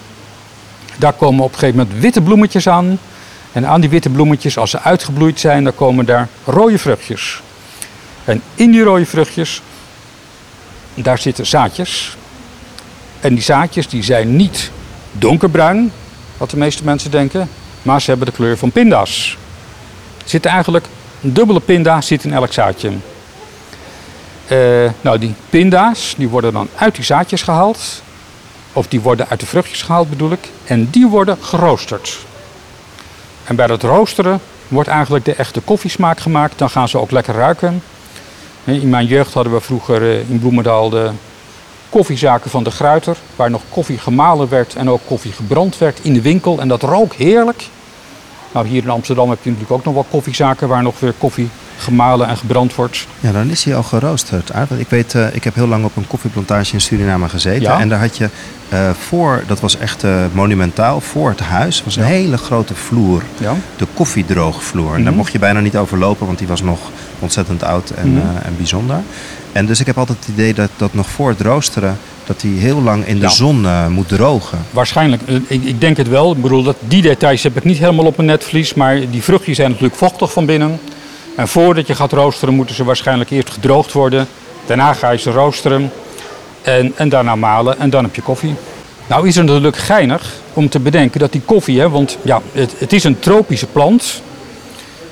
Daar 1.00 1.12
komen 1.12 1.44
op 1.44 1.52
een 1.52 1.58
gegeven 1.58 1.78
moment 1.78 2.00
witte 2.00 2.20
bloemetjes 2.20 2.68
aan. 2.68 2.98
En 3.52 3.66
aan 3.66 3.80
die 3.80 3.90
witte 3.90 4.08
bloemetjes, 4.08 4.58
als 4.58 4.70
ze 4.70 4.80
uitgebloeid 4.80 5.40
zijn, 5.40 5.64
dan 5.64 5.74
komen 5.74 6.04
daar 6.04 6.28
rode 6.44 6.78
vruchtjes. 6.78 7.42
En 8.24 8.42
in 8.54 8.70
die 8.70 8.82
rode 8.82 9.06
vruchtjes 9.06 9.62
daar 10.94 11.18
zitten 11.18 11.46
zaadjes. 11.46 12.16
En 13.20 13.34
die 13.34 13.42
zaadjes 13.42 13.88
die 13.88 14.02
zijn 14.02 14.36
niet 14.36 14.70
donkerbruin, 15.12 15.92
wat 16.36 16.50
de 16.50 16.56
meeste 16.56 16.84
mensen 16.84 17.10
denken, 17.10 17.48
maar 17.82 18.00
ze 18.00 18.10
hebben 18.10 18.26
de 18.28 18.32
kleur 18.32 18.58
van 18.58 18.70
pinda's. 18.70 19.36
Er 20.22 20.28
zit 20.28 20.44
eigenlijk 20.44 20.86
een 21.22 21.32
dubbele 21.32 21.60
pinda 21.60 22.00
zit 22.00 22.24
in 22.24 22.32
elk 22.32 22.52
zaadje. 22.52 22.90
Uh, 24.48 24.90
nou, 25.00 25.18
die 25.18 25.34
pinda's 25.50 26.14
die 26.16 26.28
worden 26.28 26.52
dan 26.52 26.68
uit 26.76 26.94
die 26.94 27.04
zaadjes 27.04 27.42
gehaald. 27.42 28.02
Of 28.72 28.88
die 28.88 29.00
worden 29.00 29.28
uit 29.28 29.40
de 29.40 29.46
vruchtjes 29.46 29.82
gehaald 29.82 30.10
bedoel 30.10 30.30
ik. 30.30 30.48
En 30.64 30.90
die 30.90 31.06
worden 31.06 31.38
geroosterd. 31.40 32.18
En 33.44 33.56
bij 33.56 33.66
dat 33.66 33.82
roosteren 33.82 34.40
wordt 34.68 34.88
eigenlijk 34.88 35.24
de 35.24 35.34
echte 35.34 35.60
koffiesmaak 35.60 36.20
gemaakt. 36.20 36.58
Dan 36.58 36.70
gaan 36.70 36.88
ze 36.88 36.98
ook 36.98 37.10
lekker 37.10 37.34
ruiken. 37.34 37.82
In 38.64 38.88
mijn 38.88 39.06
jeugd 39.06 39.34
hadden 39.34 39.52
we 39.52 39.60
vroeger 39.60 40.02
eh, 40.02 40.30
in 40.30 40.38
Bloemendaal 40.38 40.90
de 40.90 41.10
koffiezaken 41.88 42.50
van 42.50 42.62
de 42.62 42.70
Gruiter, 42.70 43.16
waar 43.36 43.50
nog 43.50 43.62
koffie 43.68 43.98
gemalen 43.98 44.48
werd 44.48 44.74
en 44.74 44.90
ook 44.90 45.00
koffie 45.06 45.32
gebrand 45.32 45.78
werd 45.78 45.98
in 46.02 46.12
de 46.12 46.22
winkel. 46.22 46.60
En 46.60 46.68
dat 46.68 46.82
rook 46.82 47.12
heerlijk. 47.12 47.68
Nou, 48.52 48.66
hier 48.66 48.82
in 48.82 48.90
Amsterdam 48.90 49.30
heb 49.30 49.38
je 49.42 49.50
natuurlijk 49.50 49.78
ook 49.78 49.84
nog 49.84 49.94
wel 49.94 50.06
koffiezaken 50.10 50.68
waar 50.68 50.82
nog 50.82 51.00
weer 51.00 51.14
koffie 51.18 51.48
gemalen 51.76 52.28
en 52.28 52.36
gebrand 52.36 52.74
wordt. 52.74 53.06
Ja, 53.20 53.32
dan 53.32 53.50
is 53.50 53.64
hij 53.64 53.76
al 53.76 53.82
geroosterd. 53.82 54.50
Ik 54.76 54.88
weet, 54.88 55.14
uh, 55.14 55.34
ik 55.34 55.44
heb 55.44 55.54
heel 55.54 55.66
lang 55.66 55.84
op 55.84 55.96
een 55.96 56.06
koffieplantage 56.06 56.72
in 56.72 56.80
Suriname 56.80 57.28
gezeten. 57.28 57.78
En 57.78 57.88
daar 57.88 58.00
had 58.00 58.16
je 58.16 58.28
uh, 58.72 58.90
voor, 58.90 59.42
dat 59.46 59.60
was 59.60 59.78
echt 59.78 60.04
uh, 60.04 60.24
monumentaal, 60.32 61.00
voor 61.00 61.28
het 61.28 61.40
huis 61.40 61.84
was 61.84 61.96
een 61.96 62.02
hele 62.02 62.36
grote 62.36 62.74
vloer. 62.74 63.22
Ja. 63.38 63.54
De 63.76 63.86
koffiedroogvloer. 63.94 64.94
En 64.94 65.02
daar 65.02 65.04
mhm. 65.04 65.16
mocht 65.16 65.32
je 65.32 65.38
bijna 65.38 65.60
niet 65.60 65.76
overlopen, 65.76 66.26
want 66.26 66.38
die 66.38 66.48
was 66.48 66.62
nog 66.62 66.78
ontzettend 67.18 67.62
oud 67.62 67.90
en, 67.90 68.08
mm 68.08 68.18
en 68.42 68.56
bijzonder. 68.56 69.00
En 69.52 69.66
dus 69.66 69.80
ik 69.80 69.86
heb 69.86 69.98
altijd 69.98 70.18
het 70.18 70.28
idee 70.28 70.54
dat, 70.54 70.70
dat 70.76 70.94
nog 70.94 71.10
voor 71.10 71.28
het 71.28 71.40
roosteren 71.40 71.98
dat 72.30 72.42
hij 72.42 72.50
heel 72.50 72.82
lang 72.82 73.06
in 73.06 73.18
de 73.18 73.28
zon 73.28 73.62
uh, 73.62 73.86
moet 73.86 74.08
drogen. 74.08 74.58
Waarschijnlijk. 74.70 75.22
Ik, 75.46 75.62
ik, 75.64 75.80
denk 75.80 75.96
het 75.96 76.08
wel. 76.08 76.32
Ik 76.32 76.42
bedoel, 76.42 76.62
dat, 76.62 76.76
die 76.80 77.02
details 77.02 77.42
heb 77.42 77.56
ik 77.56 77.64
niet 77.64 77.78
helemaal 77.78 78.04
op 78.04 78.16
mijn 78.16 78.28
netvlies. 78.28 78.74
Maar 78.74 79.10
die 79.10 79.22
vruchtjes 79.22 79.56
zijn 79.56 79.68
natuurlijk 79.68 79.96
vochtig 79.96 80.32
van 80.32 80.46
binnen. 80.46 80.80
En 81.36 81.48
voordat 81.48 81.86
je 81.86 81.94
gaat 81.94 82.12
roosteren 82.12 82.54
moeten 82.54 82.74
ze 82.74 82.84
waarschijnlijk 82.84 83.30
eerst 83.30 83.50
gedroogd 83.50 83.92
worden. 83.92 84.26
Daarna 84.66 84.92
ga 84.92 85.10
je 85.10 85.18
ze 85.18 85.30
roosteren. 85.30 85.92
En, 86.62 86.92
en 86.96 87.08
daarna 87.08 87.36
malen. 87.36 87.78
En 87.78 87.90
dan 87.90 88.04
heb 88.04 88.14
je 88.14 88.22
koffie. 88.22 88.54
Nou 89.06 89.28
is 89.28 89.36
het 89.36 89.46
natuurlijk 89.46 89.76
geinig 89.76 90.32
om 90.52 90.68
te 90.68 90.80
bedenken 90.80 91.20
dat 91.20 91.32
die 91.32 91.42
koffie... 91.44 91.80
Hè, 91.80 91.88
want 91.88 92.18
ja, 92.22 92.40
het, 92.52 92.74
het 92.78 92.92
is 92.92 93.04
een 93.04 93.18
tropische 93.18 93.66
plant. 93.66 94.22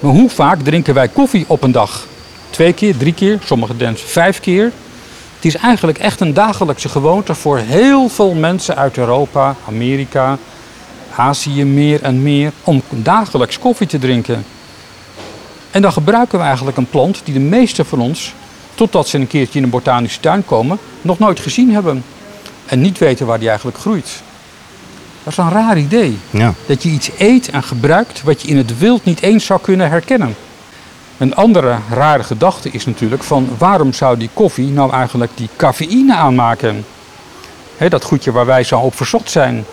Maar 0.00 0.12
hoe 0.12 0.30
vaak 0.30 0.62
drinken 0.62 0.94
wij 0.94 1.08
koffie 1.08 1.44
op 1.48 1.62
een 1.62 1.72
dag? 1.72 2.06
Twee 2.50 2.72
keer, 2.72 2.96
drie 2.96 3.14
keer, 3.14 3.38
sommige 3.44 3.74
mensen 3.78 4.08
vijf 4.08 4.40
keer. 4.40 4.72
Het 5.38 5.46
is 5.46 5.56
eigenlijk 5.56 5.98
echt 5.98 6.20
een 6.20 6.34
dagelijkse 6.34 6.88
gewoonte 6.88 7.34
voor 7.34 7.58
heel 7.58 8.08
veel 8.08 8.34
mensen 8.34 8.76
uit 8.76 8.96
Europa, 8.96 9.56
Amerika, 9.68 10.38
Azië 11.16 11.64
meer 11.64 12.02
en 12.02 12.22
meer 12.22 12.52
om 12.64 12.82
dagelijks 12.90 13.58
koffie 13.58 13.86
te 13.86 13.98
drinken. 13.98 14.44
En 15.70 15.82
dan 15.82 15.92
gebruiken 15.92 16.38
we 16.38 16.44
eigenlijk 16.44 16.76
een 16.76 16.90
plant 16.90 17.20
die 17.24 17.34
de 17.34 17.40
meeste 17.40 17.84
van 17.84 18.00
ons, 18.00 18.34
totdat 18.74 19.08
ze 19.08 19.18
een 19.18 19.26
keertje 19.26 19.58
in 19.58 19.64
een 19.64 19.70
botanische 19.70 20.20
tuin 20.20 20.44
komen, 20.44 20.78
nog 21.02 21.18
nooit 21.18 21.40
gezien 21.40 21.72
hebben. 21.72 22.04
En 22.66 22.80
niet 22.80 22.98
weten 22.98 23.26
waar 23.26 23.38
die 23.38 23.48
eigenlijk 23.48 23.78
groeit. 23.78 24.22
Dat 25.22 25.32
is 25.32 25.38
een 25.38 25.50
raar 25.50 25.78
idee. 25.78 26.18
Ja. 26.30 26.54
Dat 26.66 26.82
je 26.82 26.88
iets 26.88 27.10
eet 27.18 27.50
en 27.50 27.62
gebruikt 27.62 28.22
wat 28.22 28.42
je 28.42 28.48
in 28.48 28.56
het 28.56 28.78
wild 28.78 29.04
niet 29.04 29.20
eens 29.20 29.46
zou 29.46 29.60
kunnen 29.60 29.90
herkennen. 29.90 30.36
Een 31.18 31.34
andere 31.34 31.78
rare 31.90 32.22
gedachte 32.22 32.70
is 32.70 32.86
natuurlijk 32.86 33.22
van 33.22 33.48
waarom 33.58 33.92
zou 33.92 34.16
die 34.16 34.30
koffie 34.32 34.68
nou 34.68 34.92
eigenlijk 34.92 35.32
die 35.34 35.48
cafeïne 35.56 36.14
aanmaken? 36.14 36.84
dat 37.88 38.04
goedje 38.04 38.32
waar 38.32 38.46
wij 38.46 38.64
zo 38.64 38.78
op 38.78 38.96
verzocht 38.96 39.30
zijn. 39.30 39.64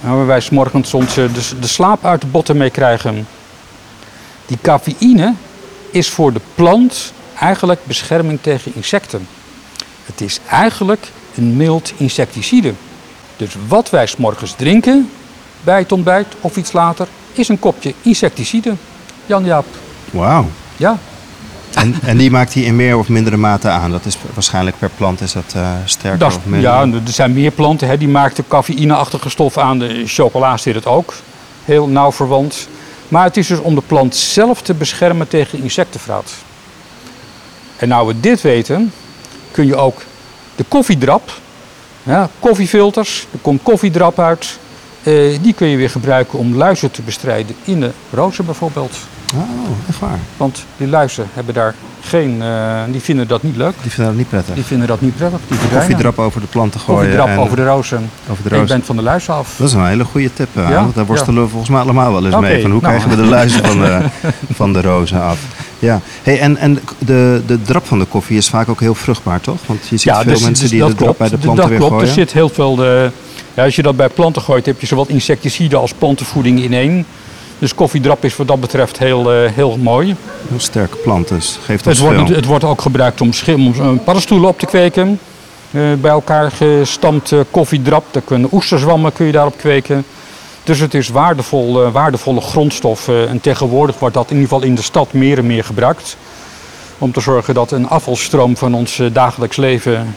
Waar 0.00 0.26
wij 0.26 0.40
s 0.40 0.50
morgens 0.50 0.88
soms 0.88 1.14
de, 1.14 1.30
de 1.60 1.66
slaap 1.66 2.04
uit 2.04 2.20
de 2.20 2.26
botten 2.26 2.56
mee 2.56 2.70
krijgen. 2.70 3.26
Die 4.46 4.58
cafeïne 4.62 5.34
is 5.90 6.10
voor 6.10 6.32
de 6.32 6.40
plant 6.54 7.12
eigenlijk 7.38 7.80
bescherming 7.84 8.38
tegen 8.40 8.72
insecten. 8.74 9.28
Het 10.04 10.20
is 10.20 10.40
eigenlijk 10.48 11.10
een 11.34 11.56
mild 11.56 11.92
insecticide. 11.96 12.72
Dus 13.36 13.56
wat 13.68 13.90
wij 13.90 14.06
s 14.06 14.16
morgens 14.16 14.52
drinken 14.52 15.10
bij 15.62 15.78
het 15.78 15.92
ontbijt 15.92 16.26
of 16.40 16.56
iets 16.56 16.72
later, 16.72 17.08
is 17.32 17.48
een 17.48 17.58
kopje 17.58 17.94
insecticide. 18.02 18.74
Jan-Jaap. 19.26 19.66
Wauw. 20.10 20.48
Ja. 20.76 20.98
En, 21.74 21.94
en, 22.02 22.16
die 22.16 22.30
maakt 22.30 22.54
hij 22.54 22.62
in 22.62 22.76
meer 22.76 22.98
of 22.98 23.08
mindere 23.08 23.36
mate 23.36 23.68
aan? 23.68 23.90
Dat 23.90 24.04
is 24.04 24.16
waarschijnlijk 24.34 24.78
per 24.78 24.90
plant 24.96 25.20
is 25.20 25.32
dat 25.32 25.52
uh, 25.56 25.68
sterker 25.84 26.18
dat, 26.18 26.36
of 26.36 26.44
minder? 26.44 26.70
Ja, 26.70 26.82
er 26.82 27.00
zijn 27.04 27.32
meer 27.32 27.50
planten 27.50 27.88
hè, 27.88 27.98
die 27.98 28.08
maken 28.08 28.44
cafeïneachtige 28.48 29.30
stof 29.30 29.58
aan. 29.58 29.78
De 29.78 30.02
chocola 30.06 30.56
zit 30.56 30.74
het 30.74 30.86
ook. 30.86 31.14
Heel 31.64 31.88
nauw 31.88 32.12
verwant. 32.12 32.68
Maar 33.08 33.24
het 33.24 33.36
is 33.36 33.46
dus 33.46 33.58
om 33.58 33.74
de 33.74 33.82
plant 33.86 34.16
zelf 34.16 34.62
te 34.62 34.74
beschermen 34.74 35.28
tegen 35.28 35.62
insectenvraat. 35.62 36.32
En 37.76 37.88
nou 37.88 38.06
we 38.06 38.20
dit 38.20 38.40
weten, 38.40 38.92
kun 39.50 39.66
je 39.66 39.76
ook 39.76 40.02
de 40.56 40.64
koffiedrap, 40.68 41.40
ja, 42.02 42.28
koffiefilters, 42.40 43.26
er 43.32 43.38
komt 43.42 43.62
koffiedrap 43.62 44.18
uit. 44.18 44.58
eh, 45.02 45.12
die 45.42 45.52
kun 45.52 45.68
je 45.68 45.76
weer 45.76 45.90
gebruiken 45.90 46.38
om 46.38 46.56
luizen 46.56 46.90
te 46.90 47.02
bestrijden 47.02 47.56
in 47.64 47.80
de 47.80 47.90
rozen 48.10 48.44
bijvoorbeeld. 48.44 48.96
Oh, 49.36 49.88
echt 49.88 49.98
waar. 49.98 50.18
Want 50.36 50.64
die 50.76 50.88
luizen 50.88 51.26
hebben 51.32 51.54
daar 51.54 51.74
geen, 52.00 52.42
eh, 52.42 52.80
die 52.90 53.00
vinden 53.00 53.28
dat 53.28 53.42
niet 53.42 53.56
leuk. 53.56 53.74
Die 53.82 53.90
vinden 53.90 54.06
dat 54.12 54.16
niet 54.16 54.28
prettig. 54.28 54.54
Die 54.54 54.64
vinden 54.64 54.86
dat 54.88 55.00
niet 55.00 55.16
prettig. 55.16 55.40
Die. 55.48 55.58
Koffiedrap 55.72 56.18
over 56.18 56.40
de 56.40 56.46
planten 56.46 56.80
gooien. 56.80 57.00
Koffiedrap 57.00 57.28
en 57.28 57.38
over 57.38 57.56
de 57.56 57.64
rozen. 57.64 58.10
over 58.30 58.42
de 58.42 58.50
En 58.54 58.60
je 58.60 58.66
bent 58.66 58.84
van 58.86 58.96
de 58.96 59.02
luizen 59.02 59.34
af. 59.34 59.54
Dat 59.58 59.68
is 59.68 59.72
een 59.74 59.86
hele 59.86 60.04
goede 60.04 60.32
tip. 60.32 60.48
eh, 60.56 60.68
Ja? 60.68 60.80
want 60.80 60.94
Daar 60.94 61.06
worstelen 61.06 61.42
we 61.42 61.48
volgens 61.48 61.70
mij 61.70 61.80
allemaal 61.80 62.12
wel 62.12 62.26
eens 62.26 62.36
mee. 62.40 62.62
Van 62.62 62.70
hoe 62.70 62.80
nou. 62.80 62.92
krijgen 62.94 63.10
we 63.16 63.22
de 63.22 63.28
luizen 63.28 63.64
van 63.64 63.78
de, 63.80 64.00
van 64.60 64.72
de 64.72 64.80
rozen 64.82 65.22
af? 65.22 65.38
Ja. 65.78 66.00
Hey, 66.22 66.40
en 66.40 66.56
en 66.56 66.78
de, 66.98 67.42
de 67.46 67.62
drap 67.62 67.86
van 67.86 67.98
de 67.98 68.04
koffie 68.04 68.36
is 68.36 68.48
vaak 68.48 68.68
ook 68.68 68.80
heel 68.80 68.94
vruchtbaar, 68.94 69.40
toch? 69.40 69.58
Want 69.66 69.80
je 69.88 69.96
ziet 69.96 70.12
veel 70.12 70.24
dus- 70.24 70.40
mensen 70.42 70.62
dus 70.62 70.70
die 70.70 70.80
dat 70.80 70.88
de 70.88 70.94
drap 70.94 71.16
klopt. 71.16 71.18
bij 71.18 71.28
de 71.28 71.36
D- 71.36 71.40
planten 71.40 71.60
dat 71.62 71.68
weer 71.70 71.78
klopt. 71.78 71.92
gooien. 71.94 72.08
Er 72.08 72.14
zit 72.14 72.32
heel 72.32 72.48
veel. 72.48 72.84
eh, 72.84 73.10
ja, 73.54 73.64
als 73.64 73.76
je 73.76 73.82
dat 73.82 73.96
bij 73.96 74.08
planten 74.08 74.42
gooit, 74.42 74.66
heb 74.66 74.80
je 74.80 74.86
zowel 74.86 75.06
insecticide 75.08 75.76
als 75.76 75.92
plantenvoeding 75.92 76.62
in 76.62 76.72
één. 76.72 77.06
Dus 77.58 77.74
koffiedrap 77.74 78.24
is 78.24 78.36
wat 78.36 78.48
dat 78.48 78.60
betreft 78.60 78.98
heel, 78.98 79.32
eh, 79.32 79.50
heel 79.52 79.76
mooi. 79.76 80.16
Heel 80.48 80.60
sterke 80.60 80.96
plant 80.96 81.28
dus. 81.28 81.58
Geeft 81.64 81.86
ons 81.86 81.98
Het 81.98 82.14
wordt, 82.16 82.28
het 82.28 82.44
wordt 82.44 82.64
ook 82.64 82.80
gebruikt 82.80 83.20
om, 83.20 83.32
schim, 83.32 83.66
om 83.66 84.02
paddenstoelen 84.04 84.48
op 84.48 84.58
te 84.58 84.66
kweken. 84.66 85.18
Eh, 85.70 85.80
bij 86.00 86.10
elkaar 86.10 86.50
gestampt 86.50 87.32
eh, 87.32 87.38
koffiedrap. 87.50 88.04
Daar 88.10 88.22
kunnen 88.22 88.48
oesterzwammen 88.52 89.12
kun 89.12 89.26
je 89.26 89.32
daarop 89.32 89.58
kweken. 89.58 90.04
Dus 90.64 90.78
het 90.78 90.94
is 90.94 91.08
waardevol, 91.08 91.90
waardevolle 91.90 92.40
grondstof. 92.40 93.08
en 93.08 93.40
tegenwoordig 93.40 93.98
wordt 93.98 94.14
dat 94.14 94.30
in 94.30 94.36
ieder 94.36 94.48
geval 94.48 94.66
in 94.66 94.74
de 94.74 94.82
stad 94.82 95.12
meer 95.12 95.38
en 95.38 95.46
meer 95.46 95.64
gebruikt. 95.64 96.16
Om 96.98 97.12
te 97.12 97.20
zorgen 97.20 97.54
dat 97.54 97.70
een 97.70 97.88
afvalstroom 97.88 98.56
van 98.56 98.74
ons 98.74 99.00
dagelijks 99.12 99.56
leven 99.56 100.14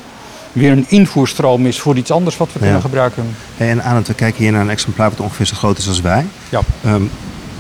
weer 0.52 0.72
een 0.72 0.86
invoerstroom 0.88 1.66
is 1.66 1.80
voor 1.80 1.96
iets 1.98 2.12
anders 2.12 2.38
wat 2.38 2.48
we 2.48 2.60
Ja. 2.60 2.64
kunnen 2.64 2.82
gebruiken. 2.82 3.36
En 3.58 3.84
Arend, 3.84 4.08
we 4.08 4.14
kijken 4.14 4.44
hier 4.44 4.52
naar 4.52 4.62
een 4.62 4.70
exemplaar 4.70 5.10
wat 5.10 5.20
ongeveer 5.20 5.46
zo 5.46 5.56
groot 5.56 5.78
is 5.78 5.88
als 5.88 6.02
wij. 6.02 6.26
Ja. 6.50 6.62
Ehm, 6.84 7.02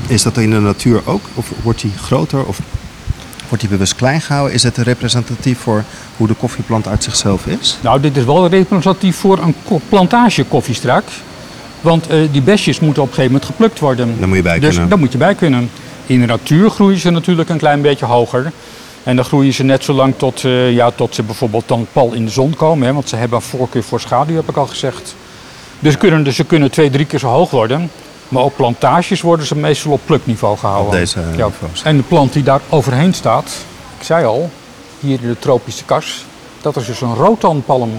is 0.08 0.24
dat 0.24 0.38
in 0.38 0.50
de 0.50 0.60
natuur 0.60 1.02
ook? 1.06 1.22
Of 1.34 1.52
wordt 1.64 1.82
die 1.82 1.94
groter? 1.98 2.46
Of 2.46 2.60
wordt 3.48 3.64
die 3.64 3.70
bewust 3.70 3.96
klein 3.96 4.22
gehouden? 4.22 4.54
Is 4.54 4.64
het 4.64 4.78
representatief 4.78 5.60
voor 5.60 5.84
hoe 6.18 6.28
de 6.28 6.34
koffieplant 6.34 6.88
uit 6.88 7.04
zichzelf 7.04 7.46
is? 7.46 7.78
Nou, 7.82 8.00
dit 8.00 8.18
is 8.18 8.24
wel 8.24 8.48
representatief 8.48 9.18
voor 9.18 9.40
een 9.40 9.56
plantage 9.90 10.44
koffiestrak. 10.44 11.04
Want 11.82 12.08
eh, 12.08 12.20
die 12.32 12.42
besjes 12.42 12.80
moeten 12.80 13.02
op 13.02 13.08
een 13.08 13.14
gegeven 13.14 13.34
moment 13.34 13.52
geplukt 13.52 13.80
worden. 13.80 14.16
Daar 14.20 14.28
moet 14.28 14.38
je 14.38 14.44
bij 14.44 14.60
dus 14.60 14.70
kunnen. 14.70 14.90
daar 14.90 15.00
moet 15.00 15.12
je 15.12 15.18
bij 15.18 15.36
kunnen. 15.36 15.70
In 16.06 16.20
de 16.20 16.26
natuur 16.26 16.70
groeien 16.70 17.00
ze 17.00 17.10
natuurlijk 17.10 17.50
een 17.50 17.58
klein 17.58 17.82
beetje 17.82 18.06
hoger. 18.06 18.52
En 19.04 19.16
dan 19.16 19.26
groeien 19.26 19.54
ze 19.54 19.64
net 19.64 19.84
zo 19.84 19.94
lang 19.94 20.14
tot, 20.18 20.44
eh, 20.44 20.72
ja, 20.72 20.92
tot 20.92 21.16
ze 21.16 21.24
bijvoorbeeld 21.24 21.68
dan 21.68 21.88
pal 21.94 22.14
in 22.14 22.26
de 22.26 22.32
zon 22.32 22.54
komen. 22.54 22.88
Hè, 22.88 22.94
want 22.94 23.10
ze 23.10 23.16
hebben 23.16 23.38
een 23.38 23.44
voorkeur 23.44 23.84
voor 23.84 24.00
schaduw, 24.00 24.36
heb 24.36 24.50
ik 24.50 24.58
al 24.58 24.68
gezegd. 24.68 25.16
Dus 25.80 25.98
kunnen, 25.98 26.24
dus 26.24 26.36
ze 26.36 26.44
kunnen 26.44 26.72
twee, 26.72 26.90
drie 26.90 27.06
keer 27.06 27.20
zo 27.20 27.28
hoog 27.28 27.50
worden. 27.50 27.90
Maar 28.28 28.44
ook 28.44 28.56
plantages 28.56 29.22
worden 29.22 29.46
ze 29.46 29.56
meestal 29.56 29.92
op 29.92 30.02
plukniveau 30.06 30.58
gehouden. 30.58 30.86
Op 30.88 30.92
deze 30.92 31.20
Ja. 31.20 31.46
niveaus. 31.46 31.84
En 31.84 31.98
de 31.98 32.04
plant 32.04 32.34
die 32.34 32.44
daar 32.44 32.62
overheen 32.70 33.14
staat, 33.14 33.52
ik 33.98 34.04
zei 34.06 34.26
al, 34.26 34.50
hier 35.00 35.20
in 35.22 35.28
de 35.28 35.40
tropische 35.40 35.84
kas, 35.86 36.26
dat 36.62 36.76
is 36.76 36.86
dus 36.86 37.02
een 37.02 37.16
rotanpalm 37.16 37.92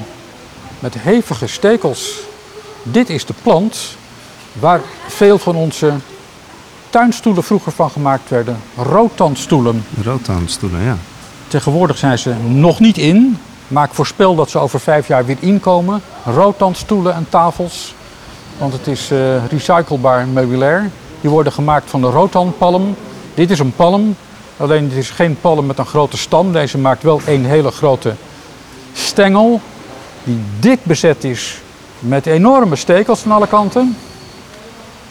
met 0.78 0.94
hevige 0.99 1.47
stekels. 1.47 2.12
Dit 2.82 3.11
is 3.11 3.25
de 3.25 3.35
plant 3.42 3.97
waar 4.52 4.80
veel 5.08 5.38
van 5.38 5.56
onze 5.56 5.92
tuinstoelen 6.90 7.42
vroeger 7.44 7.73
van 7.73 7.90
gemaakt 7.90 8.28
werden. 8.30 8.58
Rotanstoelen. 8.76 9.85
Rotanstoelen, 10.04 10.83
ja. 10.83 10.96
Tegenwoordig 11.48 11.98
zijn 11.98 12.18
ze 12.18 12.35
nog 12.48 12.81
niet 12.81 12.98
in, 12.98 13.38
maar 13.68 13.85
ik 13.85 13.92
voorspel 13.94 14.35
dat 14.35 14.50
ze 14.50 14.59
over 14.59 14.81
vijf 14.81 15.09
jaar 15.09 15.24
weer 15.24 15.37
inkomen. 15.40 16.03
Rotanstoelen 16.24 17.14
en 17.14 17.26
tafels, 17.29 17.94
want 18.59 18.73
het 18.73 18.87
is 18.87 19.11
eh, 19.11 19.47
recyclebaar 19.47 20.27
meubilair. 20.27 20.90
Die 21.21 21.31
worden 21.31 21.53
gemaakt 21.53 21.90
van 21.90 22.01
de 22.01 22.07
rotanpalm. 22.07 22.97
Dit 23.35 23.51
is 23.51 23.59
een 23.59 23.73
palm, 23.77 24.16
alleen 24.57 24.85
het 24.85 24.92
is 24.92 25.11
geen 25.11 25.37
palm 25.40 25.66
met 25.66 25.79
een 25.79 25.87
grote 25.87 26.16
stam. 26.16 26.53
Deze 26.53 26.79
maakt 26.79 27.03
wel 27.03 27.21
een 27.27 27.44
hele 27.44 27.71
grote 27.71 28.14
stengel 28.92 29.61
die 30.25 30.40
dik 30.59 30.79
bezet 30.83 31.25
is 31.25 31.61
met 31.99 32.27
enorme 32.27 32.77
stekels 32.77 33.21
van 33.21 33.33
alle 33.33 33.47
kanten. 33.47 33.97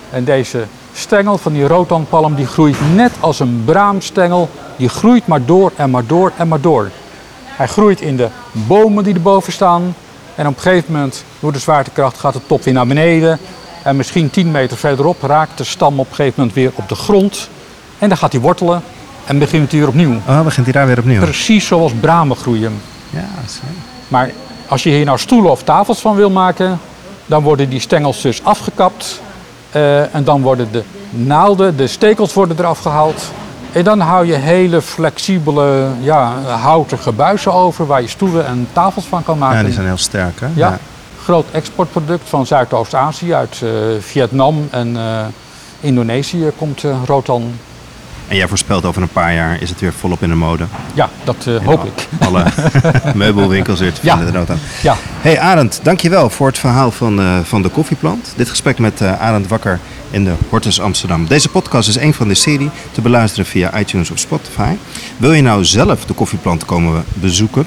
En 0.10 0.24
deze 0.24 0.66
stengel 0.94 1.38
van 1.38 1.54
die 1.54 1.68
rotanpalm 1.68 2.36
die 2.36 2.46
groeit 2.46 2.78
net 2.96 3.12
als 3.20 3.40
een 3.40 3.62
braamstengel. 3.66 4.50
Die 4.76 4.90
groeit 4.90 5.28
maar 5.28 5.46
door 5.46 5.72
en 5.76 5.90
maar 5.90 6.06
door 6.06 6.32
en 6.38 6.48
maar 6.48 6.62
door. 6.62 6.90
Hij 7.46 7.68
groeit 7.68 8.02
in 8.02 8.18
de 8.18 8.28
bomen 8.52 9.04
die 9.04 9.14
erboven 9.14 9.54
staan. 9.54 9.96
En 10.38 10.48
op 10.48 10.56
een 10.56 10.62
gegeven 10.62 10.94
moment, 10.94 11.24
door 11.40 11.52
de 11.52 11.60
zwaartekracht, 11.60 12.18
gaat 12.18 12.34
de 12.34 12.40
top 12.48 12.64
weer 12.64 12.74
naar 12.74 12.88
beneden. 12.88 13.40
En 13.84 13.96
misschien 13.96 14.30
10 14.30 14.52
meter 14.52 14.78
verderop 14.78 15.22
raakt 15.22 15.58
de 15.58 15.64
stam 15.64 16.00
op 16.00 16.10
een 16.10 16.16
gegeven 16.16 16.34
moment 16.38 16.56
weer 16.56 16.72
op 16.76 16.90
de 16.90 16.96
grond. 16.96 17.50
En 18.00 18.10
dan 18.10 18.18
gaat 18.18 18.32
hij 18.32 18.42
wortelen 18.42 18.84
en 19.26 19.40
begint 19.40 19.72
hij 19.72 19.80
weer 19.80 19.90
opnieuw. 19.90 20.16
Oh, 20.28 20.42
begint 20.42 20.66
hij 20.66 20.74
daar 20.74 20.88
weer 20.88 20.98
opnieuw? 20.98 21.20
Precies 21.20 21.68
zoals 21.68 21.92
bramen 22.00 22.38
groeien. 22.38 22.82
Ja, 23.10 23.28
zo. 23.48 23.62
Maar 24.08 24.32
als 24.68 24.84
je 24.84 24.90
hier 24.90 25.06
nou 25.06 25.18
stoelen 25.18 25.52
of 25.52 25.64
tafels 25.64 26.00
van 26.00 26.16
wil 26.16 26.30
maken, 26.30 26.80
dan 27.26 27.44
worden 27.44 27.70
die 27.70 27.80
stengels 27.80 28.22
dus 28.22 28.44
afgekapt. 28.44 29.22
Eh, 29.72 30.16
en 30.16 30.24
dan 30.24 30.42
worden 30.42 30.68
de 30.72 30.84
naalden, 31.10 31.78
de 31.78 31.88
stekels 31.88 32.34
worden 32.34 32.58
eraf 32.60 32.80
gehaald. 32.80 33.32
En 33.78 33.84
dan 33.84 34.00
hou 34.00 34.26
je 34.26 34.34
hele 34.34 34.82
flexibele 34.82 35.88
ja, 36.00 36.42
houten 36.42 37.00
gebuizen 37.00 37.54
over 37.54 37.86
waar 37.86 38.02
je 38.02 38.08
stoelen 38.08 38.46
en 38.46 38.68
tafels 38.74 39.06
van 39.06 39.24
kan 39.24 39.38
maken. 39.38 39.58
ja, 39.58 39.64
die 39.64 39.74
zijn 39.74 39.86
heel 39.86 39.98
sterk, 39.98 40.40
hè? 40.40 40.48
Ja, 40.54 40.80
groot 41.24 41.46
exportproduct 41.52 42.30
van 42.30 42.46
Zuidoost-Azië, 42.46 43.34
uit 43.34 43.62
eh, 43.64 43.70
Vietnam 44.00 44.68
en 44.72 44.98
eh, 44.98 45.26
Indonesië 45.80 46.52
komt 46.58 46.84
eh, 46.84 46.92
rotan. 47.06 47.52
En 48.28 48.36
jij 48.36 48.48
voorspelt 48.48 48.86
over 48.86 49.02
een 49.02 49.08
paar 49.10 49.34
jaar 49.34 49.62
is 49.62 49.70
het 49.70 49.80
weer 49.80 49.94
volop 49.94 50.24
in 50.24 50.30
de 50.30 50.36
mode. 50.36 50.66
Ja, 50.94 51.10
dat 51.24 51.46
eh, 51.48 51.66
hoop 51.66 51.86
ik. 51.86 52.08
Alle 52.20 52.46
meubelwinkels 53.16 53.80
weer 53.80 53.94
te 53.94 54.00
Ja. 54.04 54.16
vinden. 54.16 54.34
de 54.34 54.40
rotan. 54.40 54.58
Ja. 54.82 54.96
Hey 55.22 55.40
Arend, 55.40 55.80
dankjewel 55.84 56.30
voor 56.30 56.48
het 56.48 56.58
verhaal 56.58 56.92
van, 56.92 57.20
eh, 57.20 57.40
van 57.44 57.62
de 57.62 57.70
koffieplant. 57.70 58.34
Dit 58.36 58.50
gesprek 58.50 58.80
met 58.80 59.02
eh 59.02 59.22
Arend 59.22 59.48
Wakker 59.48 59.80
in 60.12 60.24
de 60.24 60.34
Hortus 60.50 60.80
Amsterdam. 60.82 61.28
Deze 61.28 61.50
podcast 61.50 61.90
is 61.90 61.96
een 61.98 62.14
van 62.14 62.28
de 62.28 62.34
serie 62.36 62.70
te 62.92 63.02
beluisteren 63.02 63.46
via 63.46 63.80
iTunes 63.80 64.12
of 64.12 64.18
Spotify. 64.20 64.74
Wil 65.18 65.34
je 65.34 65.42
nou 65.42 65.66
zelf 65.66 66.06
de 66.06 66.14
koffieplant 66.14 66.66
komen 66.66 67.04
bezoeken? 67.14 67.66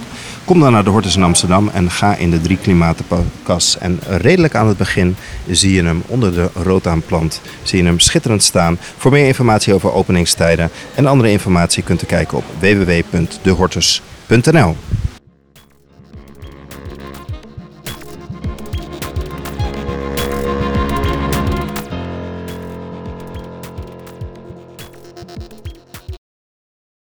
Kom 0.50 0.60
dan 0.60 0.72
naar 0.72 0.84
de 0.84 0.90
Hortus 0.90 1.16
in 1.16 1.22
Amsterdam 1.22 1.68
en 1.68 1.90
ga 1.90 2.14
in 2.14 2.30
de 2.30 2.40
Drie 2.40 2.56
Klimaten 2.56 3.06
podcast. 3.06 3.74
En 3.74 4.00
redelijk 4.08 4.54
aan 4.54 4.68
het 4.68 4.76
begin 4.76 5.16
zie 5.50 5.72
je 5.72 5.84
hem 5.84 6.02
onder 6.06 6.34
de 6.34 6.50
rotaanplant. 6.54 7.40
Zie 7.62 7.78
je 7.78 7.84
hem 7.84 7.98
schitterend 7.98 8.42
staan. 8.42 8.78
Voor 8.96 9.10
meer 9.10 9.26
informatie 9.26 9.74
over 9.74 9.92
openingstijden 9.92 10.70
en 10.94 11.06
andere 11.06 11.30
informatie 11.30 11.82
kunt 11.82 12.02
u 12.02 12.06
kijken 12.06 12.38
op 12.38 12.44
www.dehortus.nl. 12.60 14.76